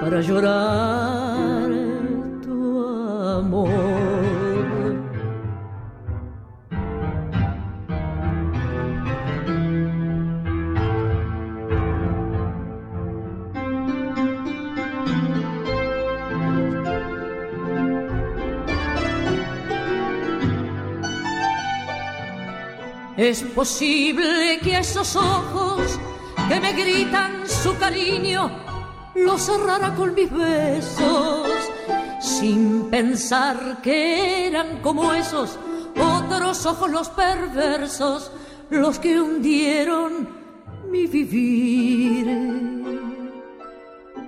para 0.00 0.20
llorar 0.20 1.68
tu 2.42 2.86
amor. 3.38 4.25
Es 23.16 23.42
posible 23.42 24.58
que 24.62 24.78
esos 24.78 25.16
ojos 25.16 25.98
que 26.48 26.60
me 26.60 26.72
gritan 26.74 27.48
su 27.48 27.74
cariño 27.78 28.50
los 29.14 29.40
cerrara 29.40 29.94
con 29.94 30.14
mis 30.14 30.30
besos, 30.30 31.48
sin 32.20 32.90
pensar 32.90 33.80
que 33.82 34.46
eran 34.48 34.82
como 34.82 35.14
esos 35.14 35.58
otros 35.98 36.66
ojos 36.66 36.90
los 36.90 37.08
perversos, 37.08 38.30
los 38.68 38.98
que 38.98 39.18
hundieron 39.18 40.28
mi 40.90 41.06
vivir. 41.06 42.26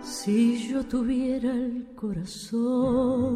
Si 0.02 0.68
yo 0.68 0.82
tuviera 0.84 1.50
el 1.50 1.88
corazón 1.94 3.28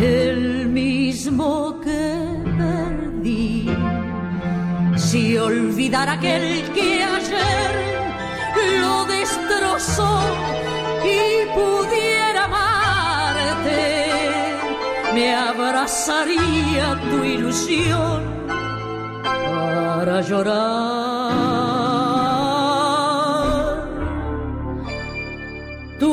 el 0.00 0.68
mismo 0.68 1.78
que 1.80 2.42
perdí. 2.56 3.11
Si 4.96 5.38
olvidara 5.38 6.14
aquel 6.14 6.72
que 6.72 7.04
ayer 7.04 7.72
lo 8.80 9.04
destrozó 9.04 10.18
y 11.04 11.46
pudiera 11.54 12.44
amarte, 12.44 13.80
me 15.14 15.34
abrazaría 15.36 17.00
tu 17.10 17.22
ilusión 17.22 18.22
para 19.22 20.20
llorar. 20.22 20.72
Tu 26.00 26.12